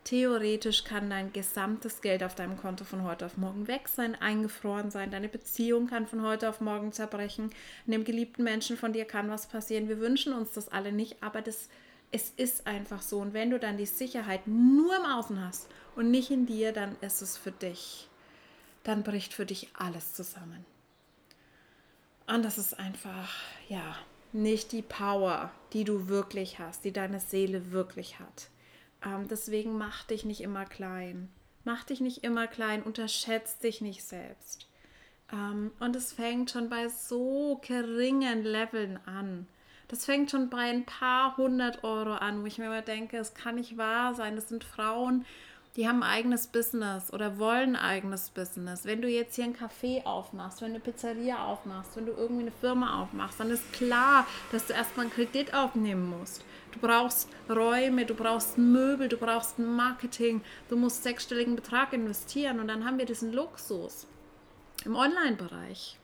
[0.04, 4.92] theoretisch kann dein gesamtes Geld auf deinem Konto von heute auf morgen weg sein, eingefroren
[4.92, 7.52] sein, deine Beziehung kann von heute auf morgen zerbrechen,
[7.88, 9.90] einem geliebten Menschen von dir kann was passieren.
[9.90, 11.70] Wir wünschen uns das alle nicht, aber das
[12.12, 13.20] es ist einfach so.
[13.20, 16.96] Und wenn du dann die Sicherheit nur im Außen hast und nicht in dir, dann
[17.02, 18.10] ist es für dich.
[18.84, 20.66] Dann bricht für dich alles zusammen.
[22.28, 23.34] Und das ist einfach,
[23.68, 23.96] ja,
[24.34, 28.50] nicht die Power, die du wirklich hast, die deine Seele wirklich hat.
[29.06, 31.30] Ähm, deswegen mach dich nicht immer klein.
[31.64, 34.68] Mach dich nicht immer klein, unterschätzt dich nicht selbst.
[35.32, 39.48] Ähm, und es fängt schon bei so geringen Leveln an.
[39.92, 43.34] Das fängt schon bei ein paar hundert Euro an, wo ich mir immer denke, es
[43.34, 44.38] kann nicht wahr sein.
[44.38, 45.26] Das sind Frauen,
[45.76, 48.86] die haben eigenes Business oder wollen eigenes Business.
[48.86, 52.44] Wenn du jetzt hier ein Café aufmachst, wenn du eine Pizzeria aufmachst, wenn du irgendwie
[52.44, 56.46] eine Firma aufmachst, dann ist klar, dass du erstmal einen Kredit aufnehmen musst.
[56.72, 62.70] Du brauchst Räume, du brauchst Möbel, du brauchst Marketing, du musst sechsstelligen Betrag investieren und
[62.70, 64.08] dann haben wir diesen Luxus
[64.86, 65.98] im Online-Bereich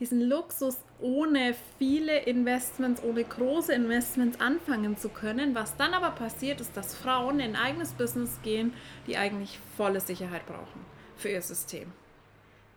[0.00, 5.54] diesen Luxus ohne viele Investments, ohne große Investments anfangen zu können.
[5.54, 8.72] Was dann aber passiert, ist, dass Frauen in ein eigenes Business gehen,
[9.06, 10.84] die eigentlich volle Sicherheit brauchen
[11.16, 11.92] für ihr System.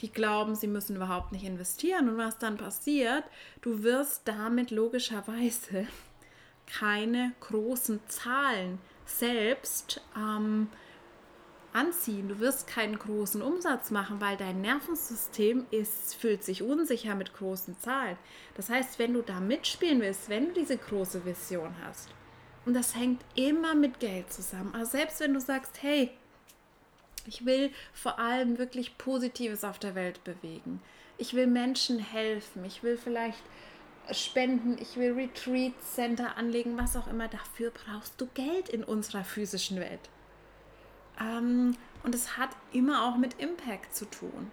[0.01, 2.09] Die glauben, sie müssen überhaupt nicht investieren.
[2.09, 3.23] Und was dann passiert,
[3.61, 5.87] du wirst damit logischerweise
[6.65, 10.69] keine großen Zahlen selbst ähm,
[11.73, 12.27] anziehen.
[12.29, 17.79] Du wirst keinen großen Umsatz machen, weil dein Nervensystem ist, fühlt sich unsicher mit großen
[17.79, 18.17] Zahlen.
[18.55, 22.09] Das heißt, wenn du da mitspielen willst, wenn du diese große Vision hast,
[22.65, 24.73] und das hängt immer mit Geld zusammen.
[24.75, 26.11] Also selbst wenn du sagst, hey,
[27.25, 30.81] ich will vor allem wirklich Positives auf der Welt bewegen.
[31.17, 32.63] Ich will Menschen helfen.
[32.65, 33.41] Ich will vielleicht
[34.11, 34.77] spenden.
[34.79, 37.27] Ich will Retreat Center anlegen, was auch immer.
[37.27, 40.09] Dafür brauchst du Geld in unserer physischen Welt.
[41.19, 44.51] Ähm, und es hat immer auch mit Impact zu tun.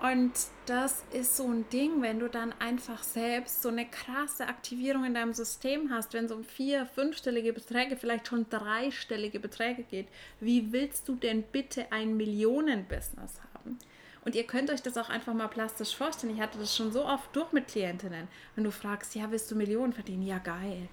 [0.00, 0.32] Und
[0.66, 5.14] das ist so ein Ding, wenn du dann einfach selbst so eine krasse Aktivierung in
[5.14, 10.06] deinem System hast, wenn es um vier, fünfstellige Beträge, vielleicht schon dreistellige Beträge geht,
[10.38, 13.78] wie willst du denn bitte ein Millionen-Business haben?
[14.24, 16.34] Und ihr könnt euch das auch einfach mal plastisch vorstellen.
[16.34, 18.28] Ich hatte das schon so oft durch mit Klientinnen.
[18.54, 20.22] Wenn du fragst, ja, willst du Millionen verdienen?
[20.22, 20.88] Ja, geil.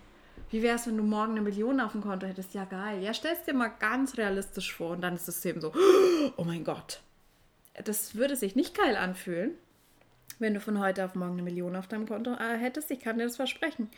[0.52, 2.54] Wie wäre es, wenn du morgen eine Million auf dem Konto hättest?
[2.54, 3.02] Ja, geil.
[3.02, 5.74] Ja, stell es dir mal ganz realistisch vor und dann ist das System so,
[6.38, 7.02] oh mein Gott.
[7.84, 9.52] Das würde sich nicht geil anfühlen,
[10.40, 12.92] wenn du von heute auf morgen eine Million auf deinem Konto äh, hättest.
[12.92, 13.90] Ich kann dir das versprechen.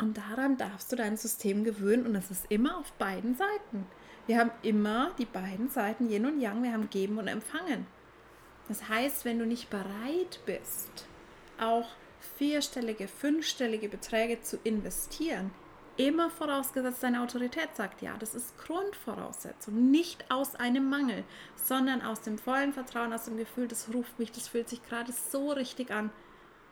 [0.00, 3.86] Und daran darfst du dein System gewöhnen und es ist immer auf beiden Seiten.
[4.26, 7.86] Wir haben immer die beiden Seiten, Yin und Yang, wir haben Geben und Empfangen.
[8.68, 11.06] Das heißt, wenn du nicht bereit bist,
[11.60, 11.88] auch
[12.36, 15.50] vierstellige, fünfstellige Beträge zu investieren,
[15.96, 18.16] immer vorausgesetzt deine Autorität sagt ja.
[18.18, 21.24] Das ist Grundvoraussetzung, nicht aus einem Mangel,
[21.56, 25.12] sondern aus dem vollen Vertrauen, aus dem Gefühl, das ruft mich, das fühlt sich gerade
[25.12, 26.10] so richtig an.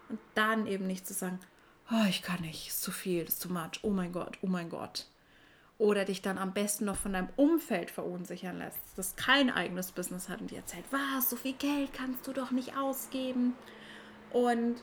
[0.08, 1.38] Und dann eben nicht zu sagen,
[1.90, 4.68] oh, ich kann nicht, ist zu viel, ist zu much, oh mein Gott, oh mein
[4.68, 5.06] Gott.
[5.78, 10.28] Oder dich dann am besten noch von deinem Umfeld verunsichern lässt, das kein eigenes Business
[10.28, 13.54] hat und dir erzählt, was, so viel Geld kannst du doch nicht ausgeben.
[14.32, 14.76] Und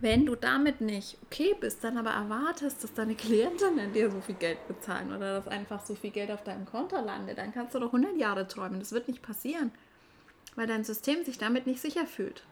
[0.00, 4.34] wenn du damit nicht okay bist, dann aber erwartest, dass deine Klientinnen dir so viel
[4.34, 7.78] Geld bezahlen oder dass einfach so viel Geld auf deinem Konto landet, dann kannst du
[7.78, 8.80] doch 100 Jahre träumen.
[8.80, 9.72] Das wird nicht passieren,
[10.56, 12.44] weil dein System sich damit nicht sicher fühlt.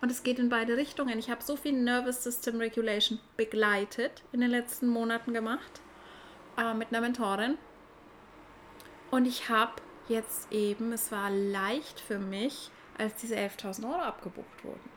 [0.00, 1.18] Und es geht in beide Richtungen.
[1.18, 5.80] Ich habe so viel Nervous System Regulation begleitet in den letzten Monaten gemacht
[6.56, 7.58] äh, mit einer Mentorin.
[9.10, 9.72] Und ich habe
[10.08, 14.89] jetzt eben, es war leicht für mich, als diese 11.000 Euro abgebucht wurden.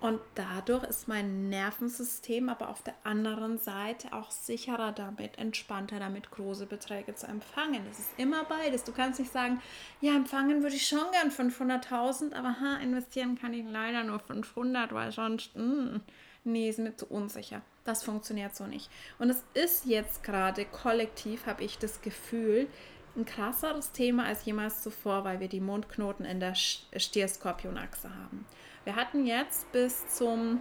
[0.00, 6.30] Und dadurch ist mein Nervensystem aber auf der anderen Seite auch sicherer damit, entspannter damit,
[6.30, 7.84] große Beträge zu empfangen.
[7.86, 8.84] Das ist immer beides.
[8.84, 9.60] Du kannst nicht sagen,
[10.00, 14.94] ja, empfangen würde ich schon gern 500.000, aber ha, investieren kann ich leider nur 500,
[14.94, 16.00] weil sonst, mh, hm,
[16.44, 17.60] nee, ist mir zu unsicher.
[17.84, 18.88] Das funktioniert so nicht.
[19.18, 22.68] Und es ist jetzt gerade kollektiv, habe ich das Gefühl,
[23.16, 28.46] ein krasseres Thema als jemals zuvor, weil wir die Mondknoten in der Stier-Skorpion-Achse haben.
[28.90, 30.60] Wir hatten jetzt bis zum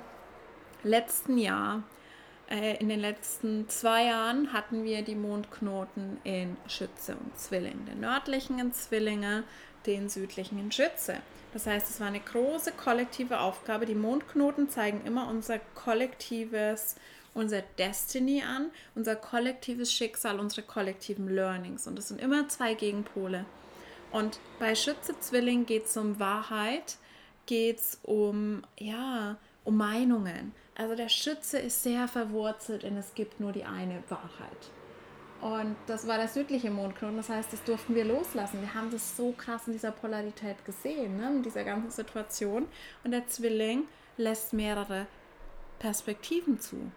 [0.83, 1.81] letzten Jahr,
[2.47, 7.87] äh, in den letzten zwei Jahren hatten wir die Mondknoten in Schütze und Zwilling.
[7.87, 9.45] Den nördlichen in Zwillinge,
[9.87, 11.15] den südlichen in Schütze.
[11.53, 13.87] Das heißt, es war eine große kollektive Aufgabe.
[13.87, 16.97] Die Mondknoten zeigen immer unser kollektives,
[17.33, 21.87] unser Destiny an, unser kollektives Schicksal, unsere kollektiven Learnings.
[21.87, 23.45] Und das sind immer zwei Gegenpole.
[24.11, 26.99] Und bei Schütze Zwilling geht es um Wahrheit,
[27.49, 30.53] geht es um, ja, um Meinungen.
[30.75, 34.69] Also der Schütze ist sehr verwurzelt und es gibt nur die eine Wahrheit.
[35.41, 38.61] Und das war der südliche Mondknoten, das heißt, das durften wir loslassen.
[38.61, 42.67] Wir haben das so krass in dieser Polarität gesehen, ne, in dieser ganzen Situation.
[43.03, 43.85] Und der Zwilling
[44.17, 45.07] lässt mehrere
[45.79, 46.91] Perspektiven zu.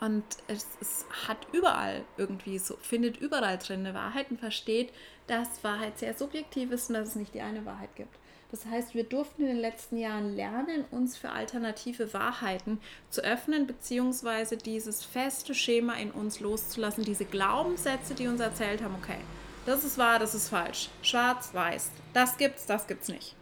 [0.00, 4.92] Und es, es, hat überall irgendwie so, findet überall drin eine Wahrheit und versteht,
[5.28, 8.18] dass Wahrheit sehr subjektiv ist und dass es nicht die eine Wahrheit gibt.
[8.54, 12.78] Das heißt, wir durften in den letzten Jahren lernen, uns für alternative Wahrheiten
[13.10, 18.94] zu öffnen, beziehungsweise dieses feste Schema in uns loszulassen, diese Glaubenssätze, die uns erzählt haben,
[18.94, 19.18] okay,
[19.66, 23.34] das ist wahr, das ist falsch, schwarz, weiß, das gibt's, das gibt's nicht.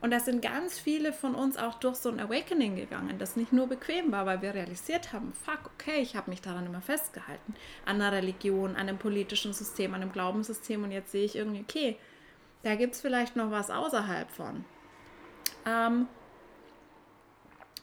[0.00, 3.52] Und da sind ganz viele von uns auch durch so ein Awakening gegangen, das nicht
[3.52, 7.56] nur bequem war, weil wir realisiert haben, fuck, okay, ich habe mich daran immer festgehalten,
[7.86, 11.62] an einer Religion, an einem politischen System, an einem Glaubenssystem und jetzt sehe ich irgendwie,
[11.62, 11.98] okay,
[12.64, 14.64] da gibt es vielleicht noch was außerhalb von.
[15.66, 16.08] Ähm,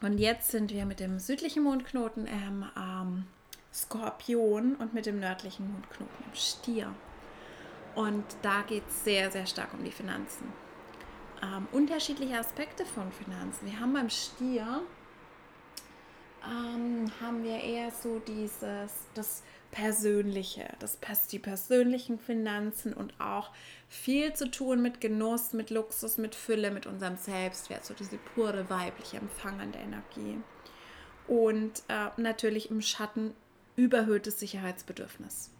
[0.01, 3.25] und jetzt sind wir mit dem südlichen Mondknoten im ähm,
[3.73, 6.93] Skorpion und mit dem nördlichen Mondknoten im Stier.
[7.95, 10.51] Und da geht es sehr, sehr stark um die Finanzen.
[11.43, 13.65] Ähm, unterschiedliche Aspekte von Finanzen.
[13.65, 14.81] Wir haben beim Stier
[16.43, 23.51] ähm, haben wir eher so dieses, das Persönliche, das, die persönlichen Finanzen und auch
[23.87, 28.69] viel zu tun mit Genuss, mit Luxus, mit Fülle, mit unserem Selbstwert, so diese pure
[28.69, 30.37] weibliche empfangende Energie.
[31.27, 33.33] Und äh, natürlich im Schatten
[33.75, 35.51] überhöhtes Sicherheitsbedürfnis.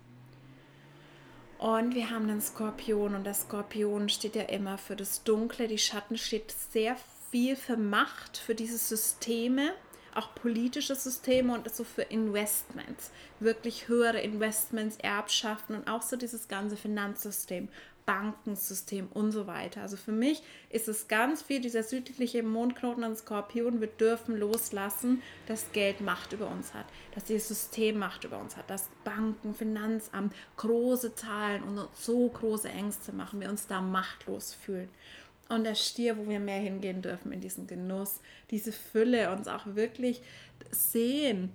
[1.58, 5.68] Und wir haben den Skorpion und der Skorpion steht ja immer für das Dunkle.
[5.68, 6.98] Die Schatten steht sehr
[7.30, 9.72] viel für Macht, für diese Systeme,
[10.16, 16.48] auch politische Systeme und so für Investments, wirklich höhere Investments, Erbschaften und auch so dieses
[16.48, 17.70] ganze Finanzsystem,
[18.06, 19.82] Bankensystem und so weiter.
[19.82, 23.80] Also für mich ist es ganz viel dieser südliche Mondknoten und Skorpion.
[23.80, 28.58] Wir dürfen loslassen, dass Geld Macht über uns hat, dass dieses System Macht über uns
[28.58, 34.54] hat, dass Banken, Finanzamt große Zahlen und so große Ängste machen, wir uns da machtlos
[34.54, 34.90] fühlen
[35.52, 39.66] und der Stier, wo wir mehr hingehen dürfen in diesen Genuss, diese Fülle, uns auch
[39.68, 40.22] wirklich
[40.72, 41.52] sehen,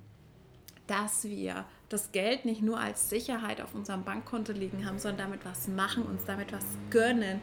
[0.87, 5.45] dass wir das Geld nicht nur als Sicherheit auf unserem Bankkonto liegen haben, sondern damit
[5.45, 7.41] was machen, uns damit was gönnen,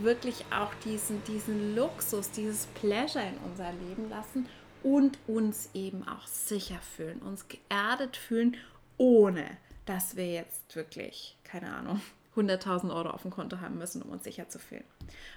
[0.00, 4.46] wirklich auch diesen, diesen Luxus, dieses Pleasure in unser Leben lassen
[4.82, 8.56] und uns eben auch sicher fühlen, uns geerdet fühlen,
[8.96, 9.44] ohne
[9.84, 12.00] dass wir jetzt wirklich, keine Ahnung,
[12.36, 14.84] 100.000 Euro auf dem Konto haben müssen, um uns sicher zu fühlen.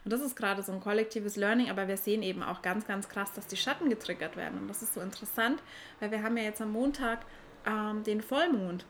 [0.05, 3.09] Und das ist gerade so ein kollektives Learning, aber wir sehen eben auch ganz, ganz
[3.09, 4.59] krass, dass die Schatten getriggert werden.
[4.59, 5.61] Und das ist so interessant,
[5.99, 7.25] weil wir haben ja jetzt am Montag
[7.65, 8.85] ähm, den Vollmond,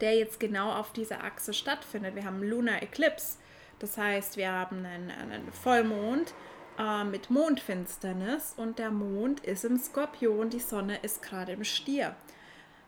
[0.00, 2.14] der jetzt genau auf dieser Achse stattfindet.
[2.14, 3.38] Wir haben Lunar Eclipse,
[3.78, 6.34] das heißt, wir haben einen, einen Vollmond
[6.78, 12.14] äh, mit Mondfinsternis und der Mond ist im Skorpion, die Sonne ist gerade im Stier.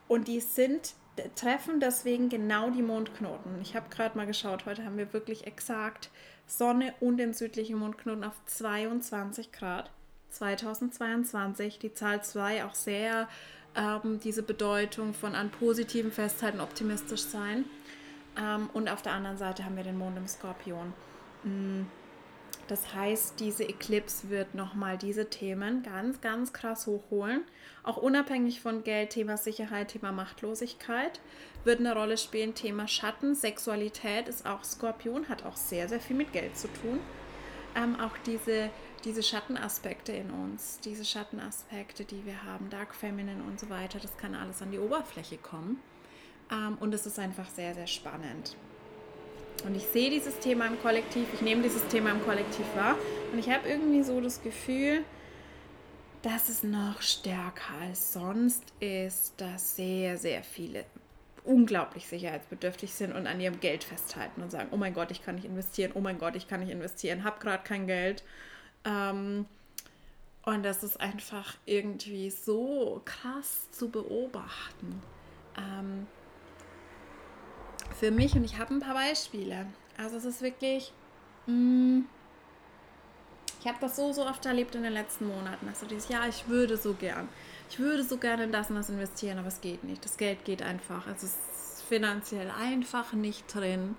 [0.09, 0.95] Und die sind
[1.35, 3.61] treffen deswegen genau die Mondknoten.
[3.63, 6.11] Ich habe gerade mal geschaut, heute haben wir wirklich exakt
[6.47, 9.91] Sonne und den südlichen Mondknoten auf 22 Grad.
[10.31, 13.29] 2022, die Zahl 2 auch sehr
[13.77, 17.65] ähm, diese Bedeutung von an positiven festhalten, optimistisch sein.
[18.37, 20.93] Ähm, und auf der anderen Seite haben wir den Mond im Skorpion.
[21.45, 21.87] Mhm
[22.69, 27.45] das heißt, diese Eclipse wird nochmal diese Themen ganz, ganz krass hochholen.
[27.83, 31.21] Auch unabhängig von Geld, Thema Sicherheit, Thema Machtlosigkeit
[31.65, 32.55] wird eine Rolle spielen.
[32.55, 37.01] Thema Schatten, Sexualität ist auch Skorpion, hat auch sehr, sehr viel mit Geld zu tun.
[37.77, 38.71] Ähm, auch diese,
[39.05, 44.17] diese Schattenaspekte in uns, diese Schattenaspekte, die wir haben, Dark Feminine und so weiter, das
[44.17, 45.81] kann alles an die Oberfläche kommen.
[46.51, 48.57] Ähm, und es ist einfach sehr, sehr spannend.
[49.65, 52.97] Und ich sehe dieses Thema im Kollektiv, ich nehme dieses Thema im Kollektiv wahr
[53.33, 55.05] und ich habe irgendwie so das Gefühl,
[56.23, 60.85] dass es noch stärker als sonst ist, dass sehr, sehr viele
[61.45, 65.35] unglaublich sicherheitsbedürftig sind und an ihrem Geld festhalten und sagen, oh mein Gott, ich kann
[65.35, 68.25] nicht investieren, oh mein Gott, ich kann nicht investieren, habe gerade kein Geld.
[68.85, 69.45] Ähm,
[70.45, 75.03] und das ist einfach irgendwie so krass zu beobachten.
[75.57, 76.07] Ähm,
[77.99, 79.67] für mich, und ich habe ein paar Beispiele.
[79.97, 80.93] Also es ist wirklich,
[81.47, 82.09] mh, mm,
[83.61, 85.67] ich habe das so, so oft erlebt in den letzten Monaten.
[85.69, 87.31] Also dieses Jahr, ich würde so gern.
[87.71, 90.05] Ich würde so gerne in das und das investieren, aber es geht nicht.
[90.05, 91.07] Das Geld geht einfach.
[91.07, 93.97] Also es ist finanziell einfach nicht drin.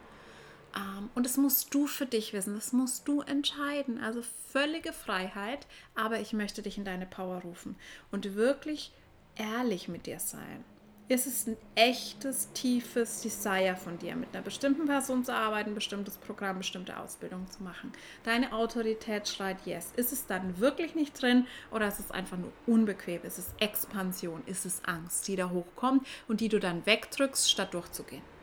[0.75, 2.53] Ähm, und das musst du für dich wissen.
[2.53, 3.99] Das musst du entscheiden.
[3.99, 4.21] Also
[4.51, 5.65] völlige Freiheit.
[5.95, 7.75] Aber ich möchte dich in deine Power rufen
[8.11, 8.91] und wirklich
[9.35, 10.63] ehrlich mit dir sein
[11.07, 15.75] ist es ein echtes, tiefes Desire von dir, mit einer bestimmten Person zu arbeiten, ein
[15.75, 17.91] bestimmtes Programm, bestimmte Ausbildung zu machen.
[18.23, 19.91] Deine Autorität schreit yes.
[19.95, 23.21] Ist es dann wirklich nicht drin oder ist es einfach nur unbequem?
[23.23, 24.41] Ist es Expansion?
[24.47, 28.34] Ist es Angst, die da hochkommt und die du dann wegdrückst, statt durchzugehen?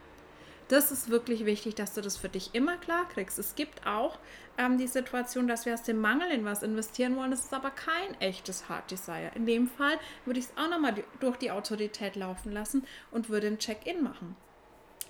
[0.72, 3.38] Das ist wirklich wichtig, dass du das für dich immer klar kriegst.
[3.38, 4.18] Es gibt auch
[4.56, 7.30] ähm, die Situation, dass wir aus dem Mangel in was investieren wollen.
[7.30, 9.32] Das ist aber kein echtes Hard Desire.
[9.34, 13.48] In dem Fall würde ich es auch nochmal durch die Autorität laufen lassen und würde
[13.48, 14.34] ein Check-in machen.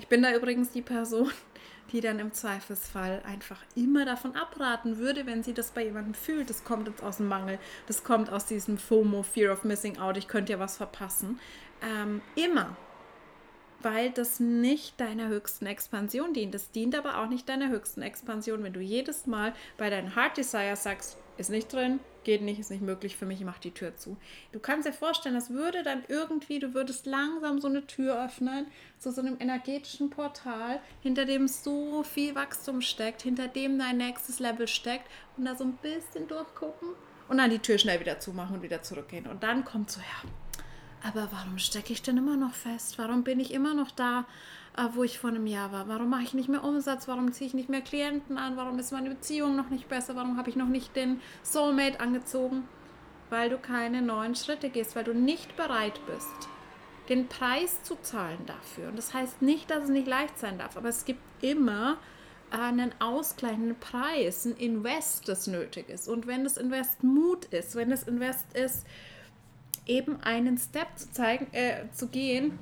[0.01, 1.31] Ich bin da übrigens die Person,
[1.93, 6.51] die dann im Zweifelsfall einfach immer davon abraten würde, wenn sie das bei jemandem fühlt.
[6.51, 10.17] Das kommt jetzt aus dem Mangel, das kommt aus diesem FOMO, Fear of Missing Out,
[10.17, 11.39] ich könnte ja was verpassen.
[11.83, 12.77] Ähm, immer
[13.83, 16.55] weil das nicht deiner höchsten Expansion dient.
[16.55, 20.37] Das dient aber auch nicht deiner höchsten Expansion, wenn du jedes Mal bei deinen Heart
[20.37, 23.71] Desire sagst, ist nicht drin, geht nicht, ist nicht möglich für mich, ich mache die
[23.71, 24.17] Tür zu.
[24.53, 28.67] Du kannst dir vorstellen, das würde dann irgendwie, du würdest langsam so eine Tür öffnen,
[28.99, 34.41] zu so einem energetischen Portal, hinter dem so viel Wachstum steckt, hinter dem dein nächstes
[34.41, 36.91] Level steckt und da so ein bisschen durchgucken
[37.29, 39.27] und dann die Tür schnell wieder zumachen und wieder zurückgehen.
[39.27, 40.29] Und dann kommt so, ja,
[41.03, 42.99] aber warum stecke ich denn immer noch fest?
[42.99, 44.25] Warum bin ich immer noch da,
[44.77, 45.89] äh, wo ich vor einem Jahr war?
[45.89, 47.09] Warum mache ich nicht mehr Umsatz?
[47.09, 48.57] Warum ziehe ich nicht mehr Klienten an?
[48.57, 50.15] Warum ist meine Beziehung noch nicht besser?
[50.17, 52.69] Warum habe ich noch nicht den Soulmate angezogen?
[53.31, 56.49] Weil du keine neuen Schritte gehst, weil du nicht bereit bist,
[57.09, 58.89] den Preis zu zahlen dafür.
[58.89, 61.97] Und das heißt nicht, dass es nicht leicht sein darf, aber es gibt immer
[62.51, 66.07] einen ausgleichenden Preis, ein Invest, das nötig ist.
[66.07, 68.87] Und wenn das Invest Mut ist, wenn das Invest ist,
[69.87, 72.59] eben einen Step zu zeigen, äh, zu gehen,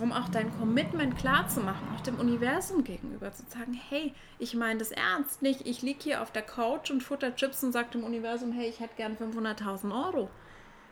[0.00, 4.54] um auch dein Commitment klar zu machen, auch dem Universum gegenüber zu sagen, hey, ich
[4.54, 7.90] meine das ernst nicht, ich liege hier auf der Couch und futter Chips und sage
[7.92, 10.30] dem Universum, hey, ich hätte gern 500.000 Euro.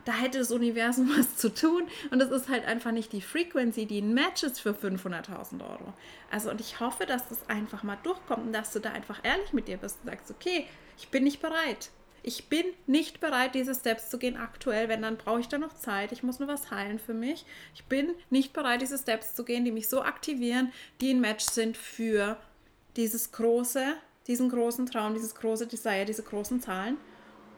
[0.05, 3.85] Da hätte das Universum was zu tun und es ist halt einfach nicht die Frequency,
[3.85, 5.93] die ein Match ist für 500.000 Euro.
[6.29, 9.53] Also und ich hoffe, dass das einfach mal durchkommt und dass du da einfach ehrlich
[9.53, 10.67] mit dir bist und sagst, okay,
[10.97, 11.91] ich bin nicht bereit
[12.23, 15.73] ich bin nicht bereit, diese Steps zu gehen aktuell, wenn dann brauche ich da noch
[15.73, 16.11] Zeit.
[16.11, 17.45] Ich muss nur was heilen für mich.
[17.73, 21.45] Ich bin nicht bereit, diese Steps zu gehen, die mich so aktivieren, die ein Match
[21.45, 22.37] sind für
[22.95, 23.95] dieses große,
[24.27, 26.97] diesen großen Traum, dieses große Desire, diese großen Zahlen.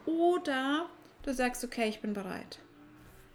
[0.06, 0.86] Oder
[1.24, 2.58] du sagst, okay, ich bin bereit.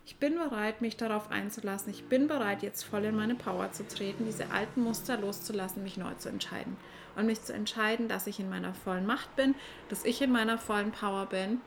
[0.06, 1.92] Ich bin bereit, mich darauf einzulassen.
[1.92, 5.98] Ich bin bereit, jetzt voll in meine Power zu treten, diese alten Muster loszulassen, mich
[5.98, 6.78] neu zu entscheiden
[7.18, 9.56] und mich zu entscheiden, dass ich in meiner vollen Macht bin,
[9.90, 11.60] dass ich in meiner vollen Power bin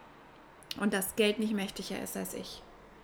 [0.79, 2.63] und dass Geld nicht mächtiger ist als ich,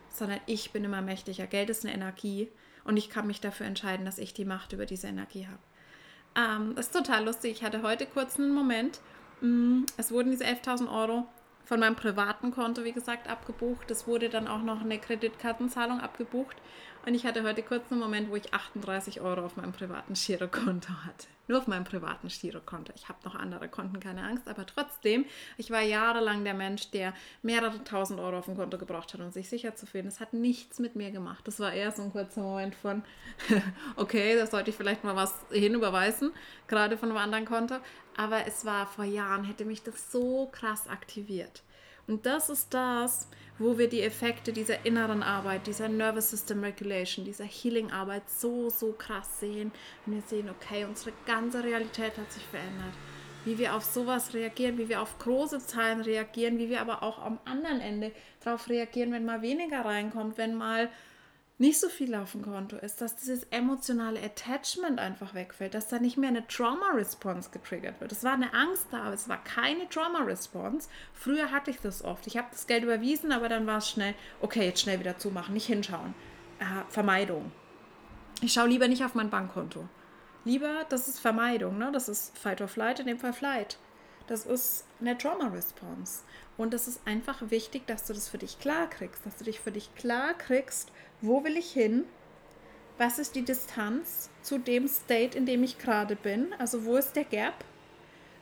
[0.08, 1.46] sondern ich bin immer mächtiger.
[1.46, 2.48] Geld ist eine Energie
[2.84, 5.58] und ich kann mich dafür entscheiden, dass ich die Macht über diese Energie habe.
[6.36, 7.52] Ähm, das ist total lustig.
[7.52, 9.00] Ich hatte heute kurz einen Moment.
[9.40, 11.26] Mm, es wurden diese 11.000 Euro
[11.66, 13.90] von meinem privaten Konto, wie gesagt, abgebucht.
[13.90, 16.56] Es wurde dann auch noch eine Kreditkartenzahlung abgebucht.
[17.04, 20.88] Und ich hatte heute kurz einen Moment, wo ich 38 Euro auf meinem privaten Girokonto
[21.04, 21.28] hatte.
[21.48, 22.92] Nur auf meinem privaten Girokonto.
[22.96, 24.48] Ich habe noch andere Konten, keine Angst.
[24.48, 25.24] Aber trotzdem,
[25.56, 29.30] ich war jahrelang der Mensch, der mehrere tausend Euro auf dem Konto gebraucht hat, um
[29.30, 30.06] sich sicher zu fühlen.
[30.06, 31.46] Das hat nichts mit mir gemacht.
[31.46, 33.04] Das war eher so ein kurzer Moment von,
[33.96, 36.32] okay, da sollte ich vielleicht mal was hinüberweisen,
[36.66, 37.76] gerade von einem anderen Konto.
[38.16, 41.62] Aber es war vor Jahren, hätte mich das so krass aktiviert.
[42.06, 47.24] Und das ist das, wo wir die Effekte dieser inneren Arbeit, dieser Nervous System Regulation,
[47.24, 49.72] dieser Healing-Arbeit so, so krass sehen.
[50.04, 52.94] Und wir sehen, okay, unsere ganze Realität hat sich verändert.
[53.44, 57.18] Wie wir auf sowas reagieren, wie wir auf große Zahlen reagieren, wie wir aber auch
[57.18, 58.12] am anderen Ende
[58.42, 60.90] darauf reagieren, wenn mal weniger reinkommt, wenn mal
[61.58, 65.98] nicht so viel auf dem Konto ist, dass dieses emotionale Attachment einfach wegfällt, dass da
[65.98, 68.12] nicht mehr eine Trauma-Response getriggert wird.
[68.12, 70.90] Es war eine Angst da, aber es war keine Trauma-Response.
[71.14, 72.26] Früher hatte ich das oft.
[72.26, 75.54] Ich habe das Geld überwiesen, aber dann war es schnell, okay, jetzt schnell wieder zumachen,
[75.54, 76.14] nicht hinschauen.
[76.58, 77.50] Äh, Vermeidung.
[78.42, 79.88] Ich schaue lieber nicht auf mein Bankkonto.
[80.44, 81.90] Lieber, das ist Vermeidung, ne?
[81.90, 83.78] das ist Fight or Flight, in dem Fall Flight.
[84.26, 86.22] Das ist eine Trauma Response.
[86.56, 89.60] Und es ist einfach wichtig, dass du das für dich klar kriegst, dass du dich
[89.60, 90.90] für dich klar kriegst,
[91.20, 92.04] wo will ich hin,
[92.98, 97.14] was ist die Distanz zu dem State, in dem ich gerade bin, also wo ist
[97.14, 97.64] der Gap,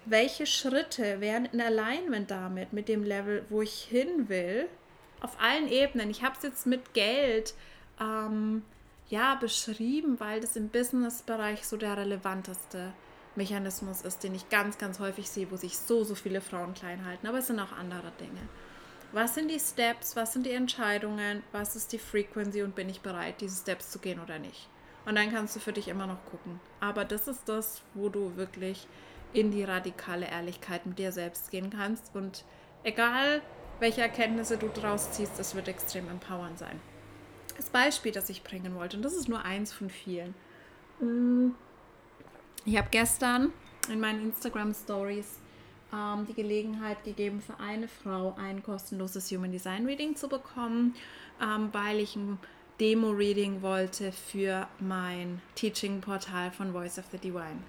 [0.06, 4.68] welche Schritte wären in Alignment damit, mit dem Level, wo ich hin will,
[5.20, 6.10] auf allen Ebenen.
[6.10, 7.54] Ich habe es jetzt mit Geld
[8.00, 8.62] ähm,
[9.08, 12.92] ja, beschrieben, weil das im Business-Bereich so der relevanteste
[13.36, 17.04] Mechanismus ist, den ich ganz, ganz häufig sehe, wo sich so, so viele Frauen klein
[17.04, 17.26] halten.
[17.26, 18.40] Aber es sind auch andere Dinge.
[19.12, 20.16] Was sind die Steps?
[20.16, 21.42] Was sind die Entscheidungen?
[21.52, 22.62] Was ist die Frequency?
[22.62, 24.68] Und bin ich bereit, diese Steps zu gehen oder nicht?
[25.06, 26.60] Und dann kannst du für dich immer noch gucken.
[26.80, 28.88] Aber das ist das, wo du wirklich
[29.32, 32.14] in die radikale Ehrlichkeit mit dir selbst gehen kannst.
[32.14, 32.44] Und
[32.82, 33.42] egal,
[33.80, 36.80] welche Erkenntnisse du daraus ziehst, das wird extrem empowernd sein.
[37.56, 40.34] Das Beispiel, das ich bringen wollte, und das ist nur eins von vielen.
[41.00, 41.50] Mm.
[42.66, 43.52] Ich habe gestern
[43.90, 45.38] in meinen Instagram Stories
[45.92, 50.94] ähm, die Gelegenheit gegeben, für eine Frau ein kostenloses Human Design Reading zu bekommen,
[51.42, 52.38] ähm, weil ich ein
[52.80, 57.60] Demo-Reading wollte für mein Teaching-Portal von Voice of the Divine.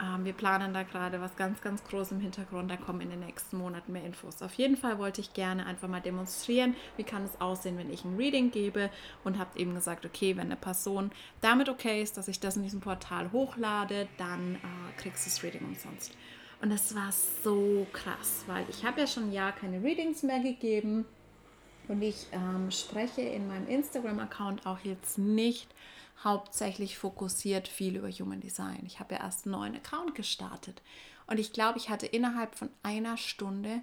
[0.00, 2.70] Ähm, wir planen da gerade was ganz, ganz groß im Hintergrund.
[2.70, 4.42] Da kommen in den nächsten Monaten mehr Infos.
[4.42, 8.04] Auf jeden Fall wollte ich gerne einfach mal demonstrieren, wie kann es aussehen, wenn ich
[8.04, 8.90] ein Reading gebe
[9.22, 12.62] und habe eben gesagt, okay, wenn eine Person damit okay ist, dass ich das in
[12.62, 16.16] diesem Portal hochlade, dann äh, kriegst du das Reading umsonst.
[16.60, 20.40] Und das war so krass, weil ich habe ja schon ein Jahr keine Readings mehr
[20.40, 21.04] gegeben
[21.88, 25.68] und ich ähm, spreche in meinem Instagram-Account auch jetzt nicht
[26.22, 28.82] hauptsächlich fokussiert viel über Human Design.
[28.86, 30.82] Ich habe ja erst einen neuen Account gestartet
[31.26, 33.82] und ich glaube, ich hatte innerhalb von einer Stunde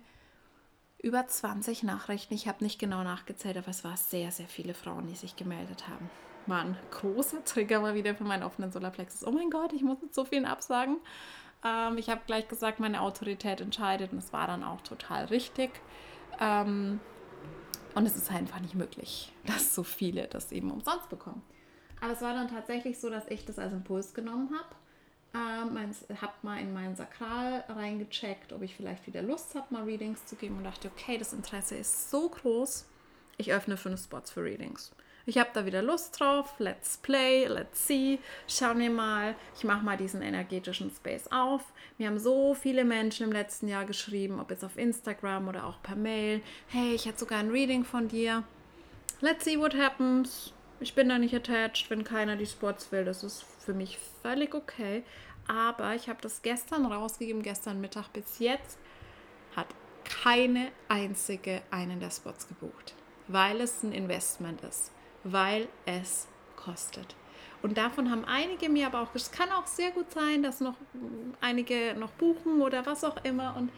[1.02, 2.34] über 20 Nachrichten.
[2.34, 5.88] Ich habe nicht genau nachgezählt, aber es waren sehr, sehr viele Frauen, die sich gemeldet
[5.88, 6.10] haben.
[6.46, 9.26] War ein großer Trigger mal wieder für meinen offenen Solarplexus.
[9.26, 10.98] Oh mein Gott, ich muss mit so vielen absagen.
[11.64, 15.72] Ähm, ich habe gleich gesagt, meine Autorität entscheidet und es war dann auch total richtig.
[16.40, 17.00] Ähm,
[17.94, 21.42] und es ist einfach nicht möglich, dass so viele das eben umsonst bekommen.
[22.02, 24.76] Aber es war dann tatsächlich so, dass ich das als Impuls genommen habe.
[25.34, 30.26] Ähm, habe mal in mein Sakral reingecheckt, ob ich vielleicht wieder Lust habe, mal Readings
[30.26, 32.86] zu geben und dachte, okay, das Interesse ist so groß,
[33.38, 34.92] ich öffne fünf Spots für Readings.
[35.26, 39.86] Ich habe da wieder Lust drauf, let's play, let's see, schauen wir mal, ich mache
[39.86, 41.62] mal diesen energetischen Space auf.
[41.98, 45.82] Mir haben so viele Menschen im letzten Jahr geschrieben, ob jetzt auf Instagram oder auch
[45.82, 48.44] per Mail, hey, ich hätte sogar ein Reading von dir.
[49.22, 50.54] Let's see what happens.
[50.82, 53.06] Ich bin da nicht attached, wenn keiner die Spots will.
[53.06, 55.04] Das ist für mich völlig okay.
[55.48, 58.80] Aber ich habe das gestern rausgegeben, gestern Mittag bis jetzt
[59.56, 59.68] hat
[60.04, 62.96] keine einzige einen der Spots gebucht,
[63.28, 64.92] weil es ein Investment ist,
[65.24, 67.16] weil es kostet.
[67.62, 70.76] Und davon haben einige mir aber auch, es kann auch sehr gut sein, dass noch
[71.42, 73.56] einige noch buchen oder was auch immer.
[73.56, 73.72] Und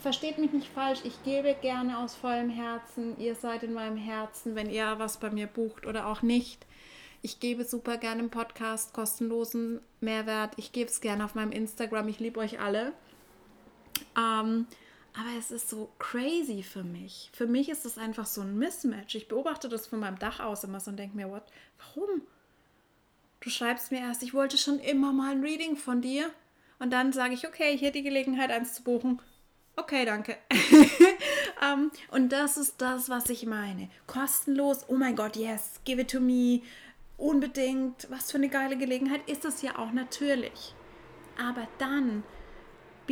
[0.00, 3.18] versteht mich nicht falsch, ich gebe gerne aus vollem Herzen.
[3.18, 6.66] Ihr seid in meinem Herzen, wenn ihr was bei mir bucht oder auch nicht.
[7.22, 10.54] Ich gebe super gerne im Podcast kostenlosen Mehrwert.
[10.56, 12.08] Ich gebe es gerne auf meinem Instagram.
[12.08, 12.92] Ich liebe euch alle.
[14.16, 14.66] Ähm,
[15.14, 17.30] aber es ist so crazy für mich.
[17.32, 19.14] Für mich ist es einfach so ein Mismatch.
[19.14, 21.44] Ich beobachte das von meinem Dach aus immer so und denke mir, what?
[21.78, 22.22] Warum?
[23.40, 26.30] Du schreibst mir erst, ich wollte schon immer mal ein Reading von dir.
[26.78, 29.20] Und dann sage ich, okay, hier die Gelegenheit, eins zu buchen.
[29.76, 30.36] Okay, danke.
[30.50, 30.58] um,
[31.62, 33.88] ähm, und das ist das, was ich meine.
[34.06, 36.60] Kostenlos, oh mein Gott, yes, give it to me.
[37.16, 40.74] Unbedingt, was für eine geile Gelegenheit ist das ja auch natürlich.
[41.38, 42.22] Aber dann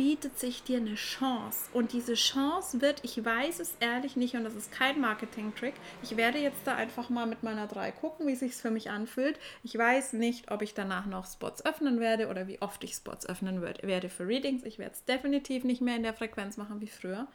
[0.01, 1.69] bietet sich dir eine Chance.
[1.73, 5.75] Und diese Chance wird, ich weiß es ehrlich nicht und das ist kein Marketing-Trick.
[6.01, 9.37] Ich werde jetzt da einfach mal mit meiner 3 gucken, wie sich für mich anfühlt.
[9.61, 13.27] Ich weiß nicht, ob ich danach noch Spots öffnen werde oder wie oft ich Spots
[13.27, 14.63] öffnen werde für Readings.
[14.63, 17.27] Ich werde es definitiv nicht mehr in der Frequenz machen wie früher.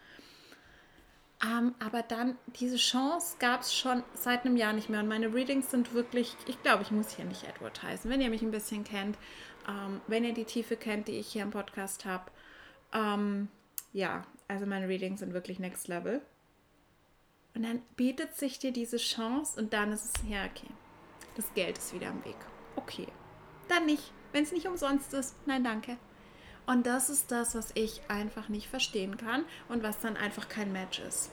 [1.45, 4.99] Ähm, aber dann, diese Chance gab es schon seit einem Jahr nicht mehr.
[4.99, 8.11] Und meine Readings sind wirklich, ich glaube, ich muss hier nicht advertisen.
[8.11, 9.17] Wenn ihr mich ein bisschen kennt,
[9.69, 12.25] ähm, wenn ihr die Tiefe kennt, die ich hier im Podcast habe,
[12.97, 13.49] ähm,
[13.93, 16.21] ja, also meine Readings sind wirklich next level.
[17.55, 20.69] Und dann bietet sich dir diese Chance und dann ist es, ja, okay,
[21.37, 22.37] das Geld ist wieder am Weg.
[22.77, 23.09] Okay,
[23.69, 24.13] dann nicht.
[24.33, 25.97] Wenn es nicht umsonst ist, nein, danke.
[26.67, 30.73] Und das ist das, was ich einfach nicht verstehen kann und was dann einfach kein
[30.73, 31.31] Match ist.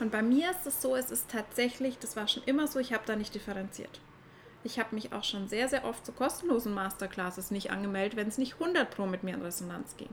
[0.00, 2.92] Und bei mir ist es so, es ist tatsächlich, das war schon immer so, ich
[2.92, 4.00] habe da nicht differenziert.
[4.64, 8.38] Ich habe mich auch schon sehr, sehr oft zu kostenlosen Masterclasses nicht angemeldet, wenn es
[8.38, 10.08] nicht 100 Pro mit mir in Resonanz ging.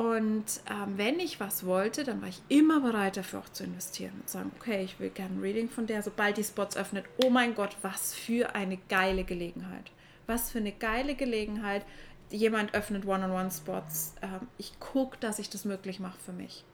[0.00, 4.14] Und ähm, wenn ich was wollte, dann war ich immer bereit dafür auch zu investieren
[4.18, 7.04] und sagen, okay, ich will gerne ein Reading von der, sobald die Spots öffnet.
[7.22, 9.90] Oh mein Gott, was für eine geile Gelegenheit.
[10.26, 11.84] was für eine geile Gelegenheit.
[12.30, 14.14] Jemand öffnet One-on-One-Spots.
[14.22, 16.64] Ähm, ich gucke, dass ich das möglich mache für mich.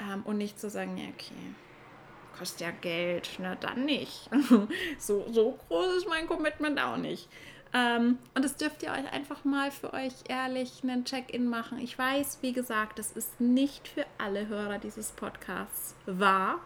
[0.00, 1.54] Ähm, und nicht zu sagen, ja, okay,
[2.36, 4.28] kostet ja Geld, na dann nicht.
[4.98, 7.28] so, so groß ist mein Commitment auch nicht.
[7.72, 11.78] Ähm, und das dürft ihr euch einfach mal für euch ehrlich einen Check-in machen.
[11.78, 16.58] Ich weiß, wie gesagt, das ist nicht für alle Hörer dieses Podcasts wahr.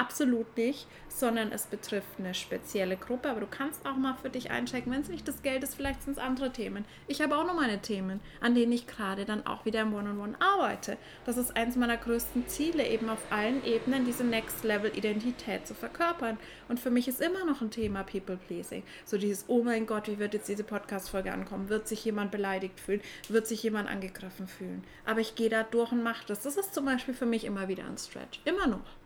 [0.00, 3.28] Absolut nicht, sondern es betrifft eine spezielle Gruppe.
[3.28, 6.02] Aber du kannst auch mal für dich einchecken, wenn es nicht das Geld ist, vielleicht
[6.02, 6.86] sind es andere Themen.
[7.06, 10.32] Ich habe auch noch meine Themen, an denen ich gerade dann auch wieder im One-on-One
[10.32, 10.96] -on -One arbeite.
[11.26, 16.38] Das ist eins meiner größten Ziele, eben auf allen Ebenen diese Next-Level-Identität zu verkörpern.
[16.68, 18.82] Und für mich ist immer noch ein Thema People-Pleasing.
[19.04, 21.68] So dieses, oh mein Gott, wie wird jetzt diese Podcast-Folge ankommen?
[21.68, 23.02] Wird sich jemand beleidigt fühlen?
[23.28, 24.82] Wird sich jemand angegriffen fühlen?
[25.04, 26.40] Aber ich gehe da durch und mache das.
[26.40, 28.40] Das ist zum Beispiel für mich immer wieder ein Stretch.
[28.46, 28.99] Immer noch.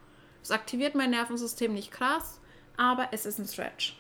[0.44, 2.38] Es aktiviert mein Nervensystem nicht krass,
[2.76, 3.98] aber es ist ein Stretch.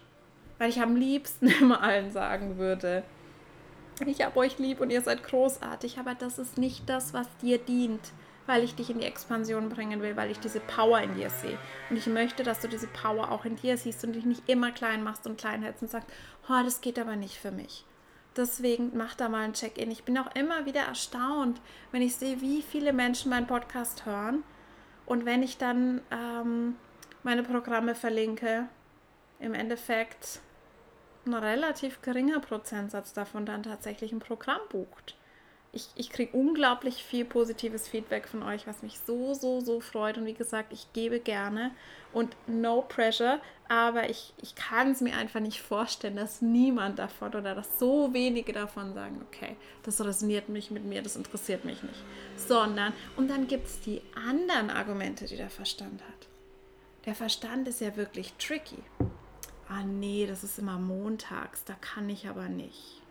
[0.58, 3.02] Weil ich am liebsten immer allen sagen würde,
[4.04, 7.56] ich habe euch lieb und ihr seid großartig, aber das ist nicht das, was dir
[7.56, 8.12] dient,
[8.44, 11.56] weil ich dich in die Expansion bringen will, weil ich diese Power in dir sehe.
[11.88, 14.70] Und ich möchte, dass du diese Power auch in dir siehst und dich nicht immer
[14.70, 16.10] klein machst und klein hältst und sagst,
[16.50, 17.86] oh, das geht aber nicht für mich.
[18.36, 19.90] Deswegen mach da mal ein Check-in.
[19.90, 24.42] Ich bin auch immer wieder erstaunt, wenn ich sehe, wie viele Menschen meinen Podcast hören
[25.06, 26.76] und wenn ich dann ähm,
[27.22, 28.68] meine Programme verlinke,
[29.38, 30.40] im Endeffekt
[31.26, 35.16] ein relativ geringer Prozentsatz davon dann tatsächlich ein Programm bucht
[35.74, 40.16] ich, ich kriege unglaublich viel positives Feedback von euch, was mich so, so, so freut.
[40.16, 41.72] Und wie gesagt, ich gebe gerne
[42.12, 47.34] und no pressure, aber ich, ich kann es mir einfach nicht vorstellen, dass niemand davon
[47.34, 51.82] oder dass so wenige davon sagen, okay, das resoniert mich mit mir, das interessiert mich
[51.82, 52.04] nicht.
[52.36, 56.28] Sondern, und dann gibt es die anderen Argumente, die der Verstand hat.
[57.06, 58.82] Der Verstand ist ja wirklich tricky.
[59.68, 63.03] Ah nee, das ist immer montags, da kann ich aber nicht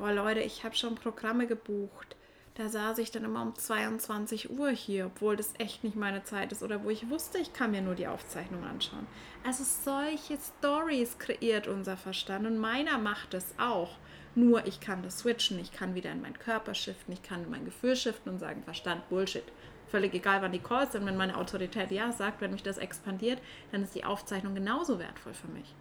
[0.00, 2.16] boah Leute, ich habe schon Programme gebucht.
[2.54, 6.52] Da saß ich dann immer um 22 Uhr hier, obwohl das echt nicht meine Zeit
[6.52, 9.06] ist oder wo ich wusste, ich kann mir nur die Aufzeichnung anschauen.
[9.44, 13.98] Also solche Stories kreiert unser Verstand und meiner macht es auch.
[14.34, 17.50] Nur ich kann das switchen, ich kann wieder in meinen Körper shiften, ich kann in
[17.50, 19.44] mein Gefühl shiften und sagen, Verstand, Bullshit.
[19.88, 23.40] Völlig egal, wann die Calls sind, wenn meine Autorität ja sagt, wenn mich das expandiert,
[23.70, 25.74] dann ist die Aufzeichnung genauso wertvoll für mich.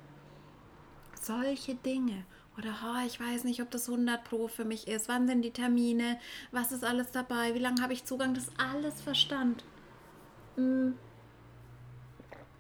[1.22, 2.26] Solche Dinge.
[2.60, 5.08] Oder oh, ich weiß nicht, ob das 100 Pro für mich ist.
[5.08, 6.20] Wann sind die Termine?
[6.52, 7.56] Was ist alles dabei?
[7.56, 8.34] Wie lange habe ich Zugang?
[8.34, 9.64] Das alles Verstand.
[10.58, 10.90] Mm.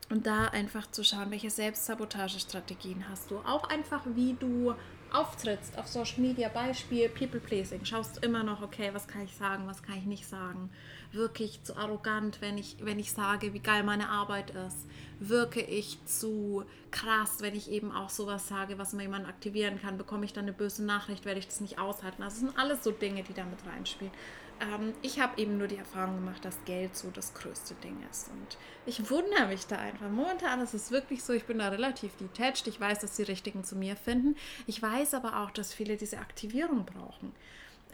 [0.09, 3.39] Und da einfach zu schauen, welche Selbstsabotagestrategien hast du.
[3.39, 4.73] Auch einfach, wie du
[5.11, 9.35] auftrittst auf Social Media, Beispiel People Pleasing, schaust du immer noch, okay, was kann ich
[9.35, 10.69] sagen, was kann ich nicht sagen?
[11.11, 14.85] Wirke ich zu arrogant, wenn ich, wenn ich sage, wie geil meine Arbeit ist?
[15.19, 19.97] Wirke ich zu krass, wenn ich eben auch sowas sage, was man jemanden aktivieren kann?
[19.97, 22.21] Bekomme ich dann eine böse Nachricht, werde ich das nicht aushalten?
[22.21, 24.13] Also, das sind alles so Dinge, die damit reinspielen.
[24.61, 28.29] Ähm, ich habe eben nur die Erfahrung gemacht, dass Geld so das größte Ding ist.
[28.29, 30.09] Und ich wundere mich da einfach.
[30.09, 32.67] Momentan ist es wirklich so, ich bin da relativ detached.
[32.67, 34.35] Ich weiß, dass die Richtigen zu mir finden.
[34.67, 37.33] Ich weiß aber auch, dass viele diese Aktivierung brauchen.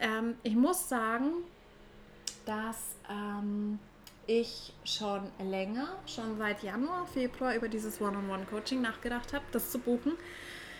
[0.00, 1.32] Ähm, ich muss sagen,
[2.46, 3.78] dass ähm,
[4.26, 10.12] ich schon länger, schon seit Januar, Februar über dieses One-on-One-Coaching nachgedacht habe, das zu buchen.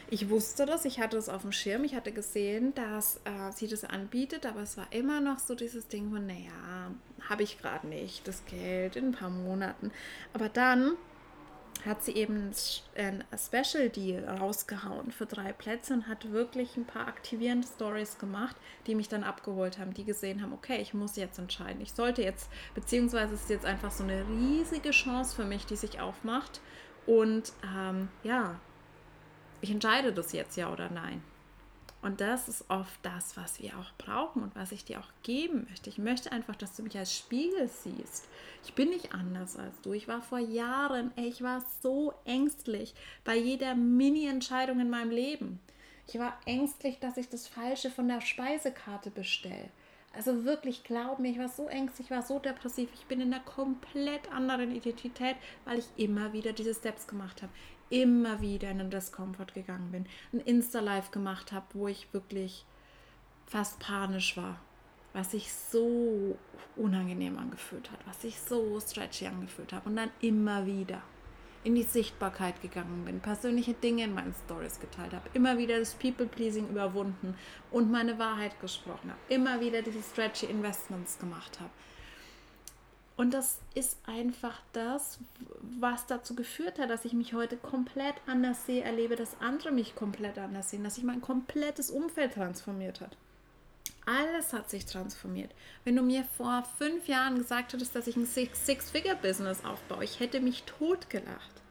[0.09, 3.67] Ich wusste das, ich hatte es auf dem Schirm, ich hatte gesehen, dass äh, sie
[3.67, 6.93] das anbietet, aber es war immer noch so dieses Ding von, naja,
[7.29, 9.91] habe ich gerade nicht das Geld in ein paar Monaten.
[10.33, 10.93] Aber dann
[11.85, 12.53] hat sie eben
[12.97, 18.57] ein Special Deal rausgehauen für drei Plätze und hat wirklich ein paar aktivierende Stories gemacht,
[18.87, 21.81] die mich dann abgeholt haben, die gesehen haben, okay, ich muss jetzt entscheiden.
[21.81, 25.77] Ich sollte jetzt, beziehungsweise es ist jetzt einfach so eine riesige Chance für mich, die
[25.77, 26.61] sich aufmacht.
[27.07, 28.59] Und ähm, ja,
[29.61, 31.23] ich entscheide das jetzt ja oder nein.
[32.03, 35.67] Und das ist oft das, was wir auch brauchen und was ich dir auch geben
[35.69, 35.91] möchte.
[35.91, 38.29] Ich möchte einfach, dass du mich als Spiegel siehst.
[38.65, 39.93] Ich bin nicht anders als du.
[39.93, 42.95] Ich war vor Jahren, ey, ich war so ängstlich
[43.25, 45.61] bei jeder Mini-Entscheidung in meinem Leben.
[46.07, 49.71] Ich war ängstlich, dass ich das Falsche von der Speisekarte bestelle.
[50.15, 52.89] Also wirklich, glaub mir, ich war so ängstlich, ich war so depressiv.
[52.95, 57.53] Ich bin in einer komplett anderen Identität, weil ich immer wieder diese Steps gemacht habe
[57.91, 62.65] immer wieder in den Discomfort gegangen bin, ein Insta-Live gemacht habe, wo ich wirklich
[63.47, 64.59] fast panisch war,
[65.13, 66.37] was sich so
[66.77, 69.87] unangenehm angefühlt hat, was sich so stretchy angefühlt hat.
[69.87, 71.03] Und dann immer wieder
[71.65, 75.95] in die Sichtbarkeit gegangen bin, persönliche Dinge in meinen Stories geteilt habe, immer wieder das
[75.95, 77.35] People-Pleasing überwunden
[77.73, 81.71] und meine Wahrheit gesprochen habe, immer wieder diese stretchy Investments gemacht habe
[83.17, 85.19] Und das ist einfach das,
[85.79, 89.95] was dazu geführt hat, dass ich mich heute komplett anders sehe, erlebe, dass andere mich
[89.95, 93.17] komplett anders sehen, dass sich mein komplettes Umfeld transformiert hat.
[94.05, 95.51] Alles hat sich transformiert.
[95.85, 100.41] Wenn du mir vor fünf Jahren gesagt hättest, dass ich ein Six-Figure-Business aufbaue, ich hätte
[100.41, 101.63] mich totgelacht.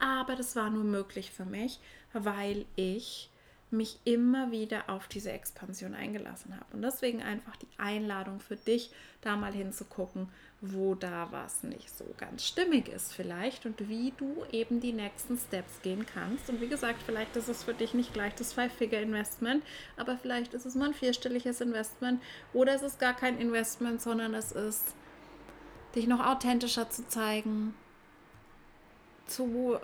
[0.00, 1.80] Aber das war nur möglich für mich,
[2.12, 3.30] weil ich
[3.70, 6.66] mich immer wieder auf diese Expansion eingelassen habe.
[6.72, 8.90] Und deswegen einfach die Einladung für dich,
[9.20, 10.28] da mal hinzugucken,
[10.60, 15.38] wo da was nicht so ganz stimmig ist vielleicht und wie du eben die nächsten
[15.38, 16.48] Steps gehen kannst.
[16.48, 19.62] Und wie gesagt, vielleicht ist es für dich nicht gleich das Five-Figure-Investment,
[19.96, 24.34] aber vielleicht ist es mal ein vierstelliges Investment oder es ist gar kein Investment, sondern
[24.34, 24.94] es ist,
[25.94, 27.74] dich noch authentischer zu zeigen,
[29.28, 29.78] zu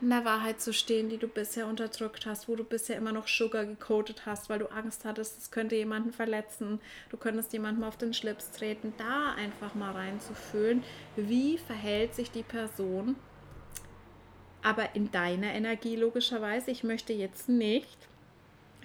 [0.00, 3.64] einer Wahrheit zu stehen, die du bisher unterdrückt hast, wo du bisher immer noch Sugar
[3.64, 6.80] gecoatet hast, weil du Angst hattest, es könnte jemanden verletzen,
[7.10, 10.82] du könntest jemandem auf den Schlips treten, da einfach mal reinzufühlen,
[11.16, 13.16] wie verhält sich die Person,
[14.62, 16.70] aber in deiner Energie logischerweise.
[16.70, 18.09] Ich möchte jetzt nicht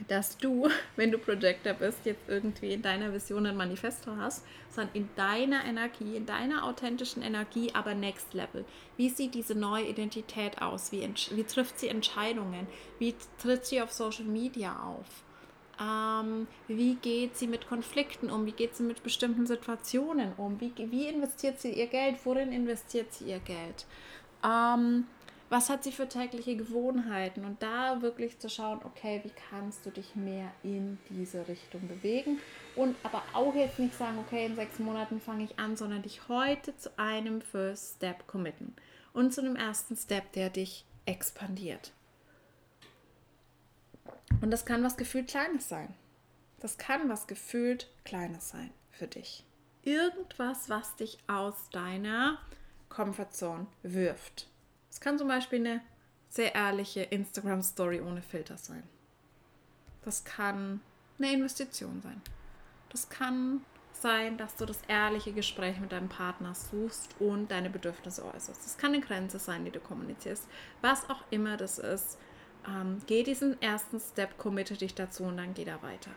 [0.07, 4.95] dass du, wenn du Projector bist, jetzt irgendwie in deiner Vision ein Manifesto hast, sondern
[4.95, 8.65] in deiner Energie, in deiner authentischen Energie, aber next level.
[8.97, 10.91] Wie sieht diese neue Identität aus?
[10.91, 12.67] Wie, wie trifft sie Entscheidungen?
[12.99, 15.23] Wie tritt sie auf Social Media auf?
[15.79, 18.45] Ähm, wie geht sie mit Konflikten um?
[18.45, 20.59] Wie geht sie mit bestimmten Situationen um?
[20.61, 22.17] Wie, wie investiert sie ihr Geld?
[22.23, 23.85] Worin investiert sie ihr Geld?
[24.43, 25.05] Ähm,
[25.49, 29.91] was hat sie für tägliche Gewohnheiten und da wirklich zu schauen, okay, wie kannst du
[29.91, 32.39] dich mehr in diese Richtung bewegen
[32.75, 36.27] und aber auch jetzt nicht sagen, okay, in sechs Monaten fange ich an, sondern dich
[36.27, 38.75] heute zu einem First Step committen
[39.13, 41.91] und zu einem ersten Step, der dich expandiert.
[44.41, 45.93] Und das kann was gefühlt Kleines sein.
[46.59, 49.43] Das kann was gefühlt Kleines sein für dich.
[49.83, 52.39] Irgendwas, was dich aus deiner
[52.89, 54.47] Comfortzone wirft
[54.95, 55.81] es kann zum Beispiel eine
[56.29, 58.81] sehr ehrliche Instagram-Story ohne Filter sein.
[60.05, 60.79] Das kann
[61.19, 62.21] eine Investition sein.
[62.87, 68.23] Das kann sein, dass du das ehrliche Gespräch mit deinem Partner suchst und deine Bedürfnisse
[68.23, 68.63] äußerst.
[68.63, 70.47] Das kann eine Grenze sein, die du kommunizierst.
[70.79, 72.17] Was auch immer das ist,
[72.65, 76.11] ähm, geh diesen ersten Step, committe dich dazu und dann geh da weiter.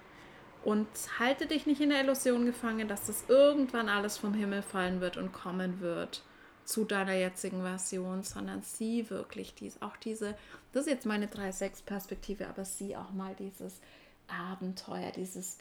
[0.63, 0.87] Und
[1.19, 5.17] halte dich nicht in der Illusion gefangen, dass das irgendwann alles vom Himmel fallen wird
[5.17, 6.23] und kommen wird
[6.69, 10.35] zu deiner jetzigen Version, sondern sieh wirklich dies, auch diese,
[10.73, 13.81] das ist jetzt meine 3-6-Perspektive, aber sieh auch mal dieses
[14.29, 15.57] Abenteuer, dieses,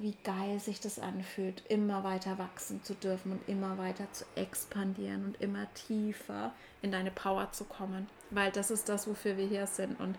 [0.00, 5.26] wie geil sich das anfühlt, immer weiter wachsen zu dürfen und immer weiter zu expandieren
[5.26, 9.66] und immer tiefer in deine Power zu kommen, weil das ist das, wofür wir hier
[9.66, 10.16] sind und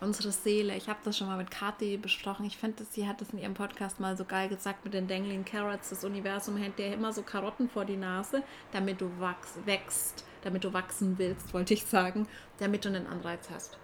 [0.00, 0.76] unsere Seele.
[0.76, 2.46] Ich habe das schon mal mit Kathi besprochen.
[2.46, 5.44] Ich finde, sie hat das in ihrem Podcast mal so geil gesagt mit den Dangling
[5.44, 5.90] Carrots.
[5.90, 8.42] Das Universum hält dir immer so Karotten vor die Nase,
[8.72, 12.28] damit du wachs, wächst, damit du wachsen willst, wollte ich sagen,
[12.58, 13.78] damit du einen Anreiz hast.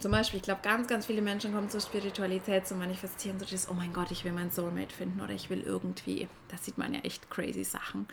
[0.00, 3.68] Zum Beispiel, ich glaube, ganz, ganz viele Menschen kommen zur Spiritualität zu manifestieren, so dieses,
[3.68, 6.94] oh mein Gott, ich will mein Soulmate finden oder ich will irgendwie, da sieht man
[6.94, 8.08] ja echt crazy Sachen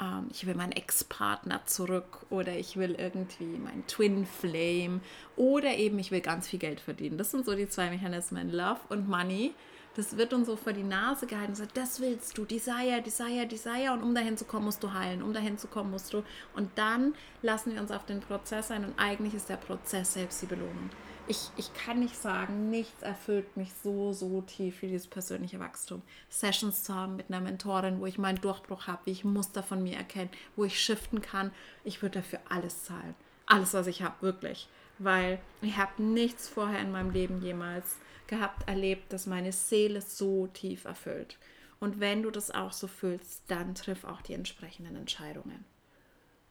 [0.00, 5.00] ähm, ich will meinen Ex-Partner zurück oder ich will irgendwie meinen Twin Flame
[5.36, 7.18] oder eben ich will ganz viel Geld verdienen.
[7.18, 9.54] Das sind so die zwei Mechanismen, Love und Money.
[9.96, 13.46] Das wird uns so vor die Nase gehalten und sagt, das willst du, Desire, Desire,
[13.46, 13.92] Desire.
[13.92, 15.22] Und um dahin zu kommen, musst du heilen.
[15.22, 16.22] Um dahin zu kommen, musst du.
[16.54, 18.84] Und dann lassen wir uns auf den Prozess ein.
[18.84, 20.90] Und eigentlich ist der Prozess selbst die Belohnung
[21.28, 26.02] ich, ich kann nicht sagen, nichts erfüllt mich so, so tief wie dieses persönliche Wachstum.
[26.30, 29.82] Sessions zu haben mit einer Mentorin, wo ich meinen Durchbruch habe, wie ich Muster von
[29.82, 31.52] mir erkenne, wo ich shiften kann.
[31.84, 33.14] Ich würde dafür alles zahlen.
[33.46, 34.68] Alles, was ich habe, wirklich.
[34.98, 40.48] Weil ich habe nichts vorher in meinem Leben jemals gehabt, erlebt, dass meine Seele so
[40.48, 41.38] tief erfüllt.
[41.78, 45.64] Und wenn du das auch so fühlst, dann triff auch die entsprechenden Entscheidungen.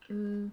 [0.07, 0.51] Mm.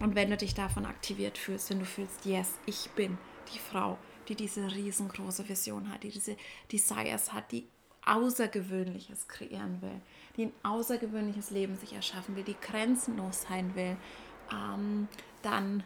[0.00, 3.18] Und wenn du dich davon aktiviert fühlst, wenn du fühlst, yes, ich bin
[3.54, 3.98] die Frau,
[4.28, 6.36] die diese riesengroße Vision hat, die diese
[6.72, 7.68] Desires hat, die
[8.06, 10.00] Außergewöhnliches kreieren will,
[10.36, 13.96] die ein außergewöhnliches Leben sich erschaffen will, die grenzenlos sein will,
[14.50, 15.06] ähm,
[15.42, 15.84] dann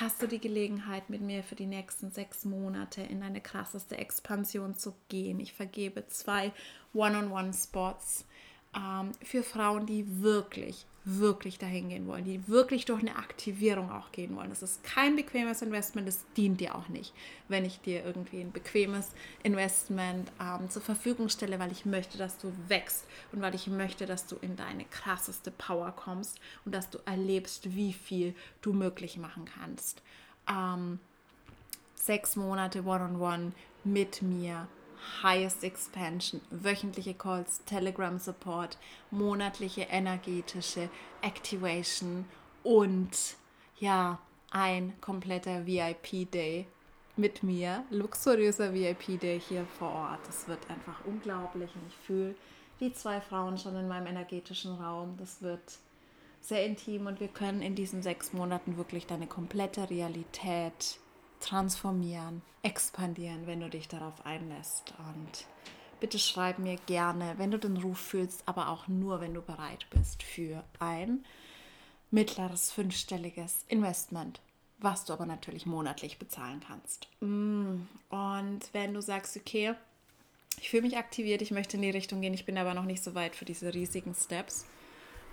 [0.00, 4.74] hast du die Gelegenheit, mit mir für die nächsten sechs Monate in eine krasseste Expansion
[4.74, 5.38] zu gehen.
[5.38, 6.52] Ich vergebe zwei
[6.94, 8.26] One-on-One-Spots
[8.74, 14.12] ähm, für Frauen, die wirklich wirklich dahin gehen wollen, die wirklich durch eine Aktivierung auch
[14.12, 14.50] gehen wollen.
[14.50, 17.12] Das ist kein bequemes Investment, das dient dir auch nicht,
[17.48, 19.10] wenn ich dir irgendwie ein bequemes
[19.42, 24.06] Investment ähm, zur Verfügung stelle, weil ich möchte, dass du wächst und weil ich möchte,
[24.06, 29.18] dass du in deine krasseste Power kommst und dass du erlebst, wie viel du möglich
[29.18, 30.02] machen kannst.
[30.48, 31.00] Ähm,
[31.96, 33.52] sechs Monate One-on-One -on -one
[33.84, 34.68] mit mir
[35.22, 38.78] Highest Expansion, wöchentliche Calls, Telegram Support,
[39.10, 40.88] monatliche energetische
[41.22, 42.24] Activation
[42.62, 43.10] und
[43.78, 44.18] ja,
[44.50, 46.66] ein kompletter VIP-Day
[47.16, 50.20] mit mir, luxuriöser VIP-Day hier vor Ort.
[50.26, 52.34] Das wird einfach unglaublich und ich fühle
[52.80, 55.16] die zwei Frauen schon in meinem energetischen Raum.
[55.18, 55.78] Das wird
[56.40, 60.98] sehr intim und wir können in diesen sechs Monaten wirklich deine komplette Realität
[61.42, 64.94] transformieren, expandieren, wenn du dich darauf einlässt.
[64.98, 65.46] Und
[66.00, 69.86] bitte schreib mir gerne, wenn du den Ruf fühlst, aber auch nur, wenn du bereit
[69.90, 71.24] bist für ein
[72.10, 74.40] mittleres fünfstelliges Investment,
[74.78, 77.08] was du aber natürlich monatlich bezahlen kannst.
[77.20, 79.74] Mm, und wenn du sagst, okay,
[80.60, 83.02] ich fühle mich aktiviert, ich möchte in die Richtung gehen, ich bin aber noch nicht
[83.02, 84.66] so weit für diese riesigen Steps,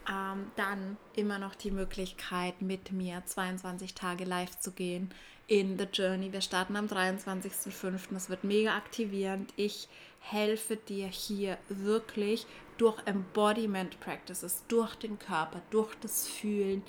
[0.09, 5.13] ähm, dann immer noch die Möglichkeit, mit mir 22 Tage live zu gehen
[5.47, 6.31] in The Journey.
[6.31, 8.15] Wir starten am 23.05.
[8.15, 9.53] Es wird mega aktivierend.
[9.55, 9.87] Ich
[10.19, 12.45] helfe dir hier wirklich
[12.77, 16.83] durch Embodiment Practices, durch den Körper, durch das Fühlen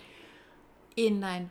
[0.94, 1.50] in dein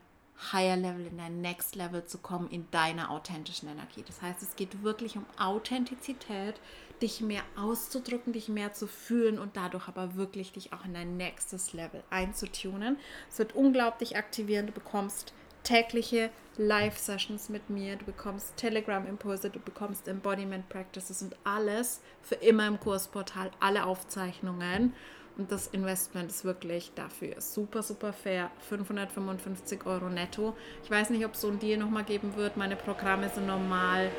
[0.54, 4.04] Higher Level, in dein Next Level zu kommen, in deiner authentischen Energie.
[4.08, 6.62] Das heißt, es geht wirklich um Authentizität,
[7.02, 11.18] dich mehr auszudrücken, dich mehr zu fühlen und dadurch aber wirklich dich auch in dein
[11.18, 12.98] nächstes Level einzutunen.
[13.30, 14.68] Es wird unglaublich aktivieren.
[14.68, 15.34] Du bekommst
[15.64, 22.68] tägliche Live-Sessions mit mir, du bekommst Telegram-Impulse, du bekommst Embodiment Practices und alles für immer
[22.68, 24.94] im Kursportal, alle Aufzeichnungen.
[25.38, 28.52] Und das Investment ist wirklich dafür super, super fair.
[28.68, 30.54] 555 Euro netto.
[30.84, 32.58] Ich weiß nicht, ob es so ein Deal nochmal geben wird.
[32.58, 34.12] Meine Programme sind normal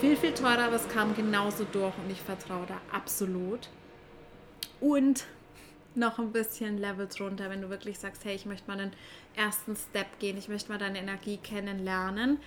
[0.00, 3.68] viel, viel teurer, aber es kam genauso durch und ich vertraue da absolut.
[4.80, 5.26] Und
[5.94, 8.92] noch ein bisschen Level drunter, wenn du wirklich sagst, hey, ich möchte mal einen
[9.36, 12.38] ersten Step gehen, ich möchte mal deine Energie kennenlernen.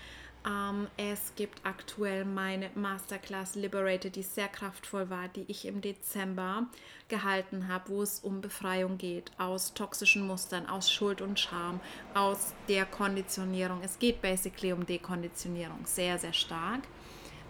[0.47, 6.65] Ähm, es gibt aktuell meine Masterclass Liberated, die sehr kraftvoll war, die ich im Dezember
[7.07, 11.79] gehalten habe, wo es um Befreiung geht aus toxischen Mustern, aus Schuld und Scham,
[12.15, 13.81] aus der Konditionierung.
[13.83, 16.81] Es geht basically um Dekonditionierung, sehr, sehr stark.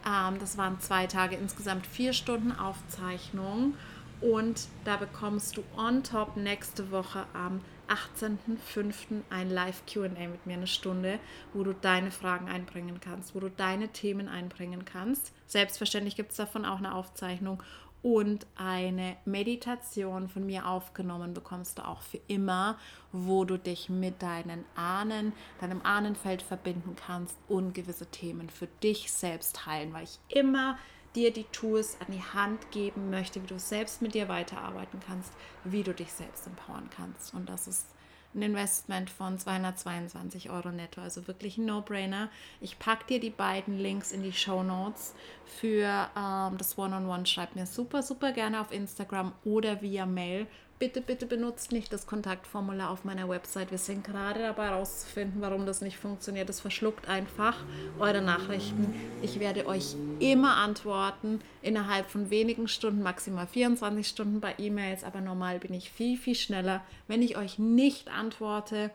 [0.06, 3.76] Ähm, das waren zwei Tage, insgesamt vier Stunden Aufzeichnung.
[4.22, 9.22] Und da bekommst du on top nächste Woche am 18.05.
[9.30, 11.20] ein Live-QA mit mir, eine Stunde,
[11.54, 15.34] wo du deine Fragen einbringen kannst, wo du deine Themen einbringen kannst.
[15.46, 17.62] Selbstverständlich gibt es davon auch eine Aufzeichnung
[18.04, 22.78] und eine Meditation von mir aufgenommen bekommst du auch für immer,
[23.14, 25.32] wo du dich mit deinen Ahnen,
[25.62, 30.78] deinem Ahnenfeld verbinden kannst und gewisse Themen für dich selbst heilen, weil ich immer
[31.16, 35.32] dir die Tools an die Hand geben möchte, wie du selbst mit dir weiterarbeiten kannst,
[35.64, 37.34] wie du dich selbst empowern kannst.
[37.34, 37.88] Und das ist
[38.36, 41.02] ein Investment von 222 Euro netto.
[41.02, 42.30] Also wirklich ein No-Brainer.
[42.62, 45.14] Ich packe dir die beiden Links in die Show Notes
[45.46, 47.14] für ähm, das One-on-One.
[47.14, 47.26] -on -One.
[47.26, 50.48] Schreib mir super, super gerne auf Instagram oder via Mail
[50.84, 53.72] bitte, bitte benutzt nicht das Kontaktformular auf meiner Website.
[53.72, 56.50] Wir sind gerade dabei herauszufinden, warum das nicht funktioniert.
[56.50, 57.58] Es verschluckt einfach
[58.00, 58.94] eure Nachrichten.
[59.22, 65.22] Ich werde euch immer antworten innerhalb von wenigen Stunden, maximal 24 Stunden bei E-Mails, aber
[65.22, 66.84] normal bin ich viel, viel schneller.
[67.08, 68.92] Wenn ich euch nicht antworte,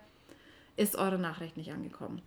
[0.76, 2.20] ist eure Nachricht nicht angekommen.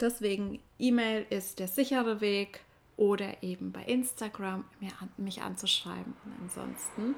[0.00, 2.60] Deswegen E-Mail ist der sichere Weg
[2.96, 4.64] oder eben bei Instagram
[5.16, 6.14] mich anzuschreiben.
[6.24, 7.16] Und ansonsten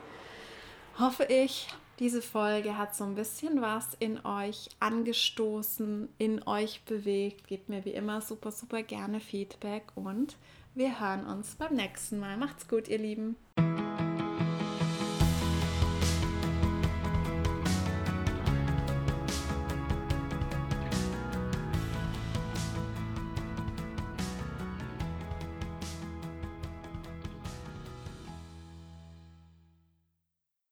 [0.98, 1.68] hoffe ich,
[1.98, 7.46] diese Folge hat so ein bisschen was in euch angestoßen, in euch bewegt.
[7.46, 10.36] Gebt mir wie immer super, super gerne Feedback und
[10.74, 12.36] wir hören uns beim nächsten Mal.
[12.36, 13.36] Macht's gut, ihr Lieben.